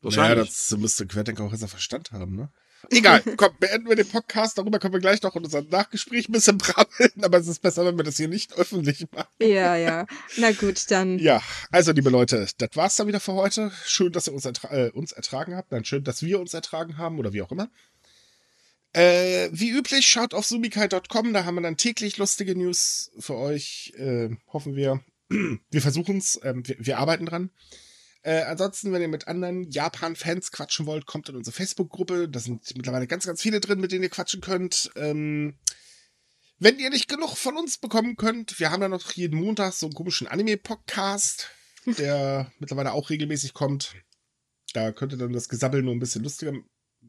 [0.00, 2.50] Naja, das müsste Querdenker auch besser Verstand haben, ne?
[2.90, 4.58] Egal, komm, beenden wir den Podcast.
[4.58, 7.84] Darüber können wir gleich noch in unserem Nachgespräch ein bisschen brabbeln, aber es ist besser,
[7.84, 9.28] wenn wir das hier nicht öffentlich machen.
[9.40, 10.06] Ja, ja.
[10.36, 11.18] Na gut, dann.
[11.18, 13.72] Ja, also liebe Leute, das war's dann wieder für heute.
[13.84, 15.72] Schön, dass ihr uns, ertra äh, uns ertragen habt.
[15.72, 17.70] Nein, schön, dass wir uns ertragen haben oder wie auch immer.
[18.92, 23.92] Äh, wie üblich, schaut auf sumikai.com, da haben wir dann täglich lustige News für euch.
[23.96, 25.02] Äh, hoffen wir.
[25.28, 27.50] Wir versuchen es, ähm, wir, wir arbeiten dran.
[28.26, 32.28] Äh, ansonsten, wenn ihr mit anderen Japan-Fans quatschen wollt, kommt in unsere Facebook-Gruppe.
[32.28, 34.90] Da sind mittlerweile ganz, ganz viele drin, mit denen ihr quatschen könnt.
[34.96, 35.60] Ähm,
[36.58, 39.86] wenn ihr nicht genug von uns bekommen könnt, wir haben da noch jeden Montag so
[39.86, 41.50] einen komischen Anime-Podcast,
[41.86, 43.94] der mittlerweile auch regelmäßig kommt.
[44.72, 46.52] Da könnt ihr dann das Gesabbel nur ein bisschen lustiger.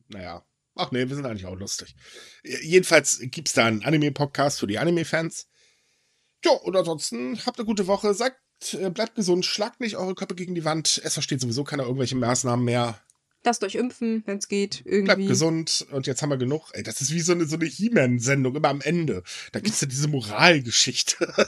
[0.10, 0.46] Naja.
[0.76, 1.96] Ach nee, wir sind eigentlich auch lustig.
[2.44, 5.48] Jedenfalls gibt's da einen Anime-Podcast für die Anime-Fans.
[6.46, 8.14] Ja, und ansonsten habt eine gute Woche.
[8.14, 8.40] Sagt,
[8.94, 11.02] bleibt gesund, schlagt nicht eure Köpfe gegen die Wand.
[11.04, 13.00] Es versteht sowieso keiner irgendwelche Maßnahmen mehr.
[13.44, 14.84] Lasst euch impfen, wenn es geht.
[14.84, 15.28] Bleibt Irgendwie.
[15.28, 16.72] gesund und jetzt haben wir genug.
[16.74, 19.24] Ey, das ist wie so eine, so eine He-Man-Sendung, immer am Ende.
[19.52, 21.34] Da gibt's ja diese Moralgeschichte.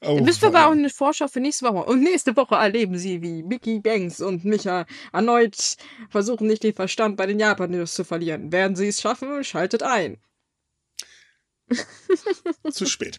[0.00, 1.84] oh, Dann müssen wir aber auch eine Vorschau für nächste Woche.
[1.84, 5.76] Und nächste Woche erleben sie, wie Mickey Banks und Micha erneut
[6.08, 8.50] versuchen, nicht den Verstand bei den Japaners zu verlieren.
[8.50, 10.18] Werden sie es schaffen, schaltet ein.
[12.70, 13.18] Zu spät.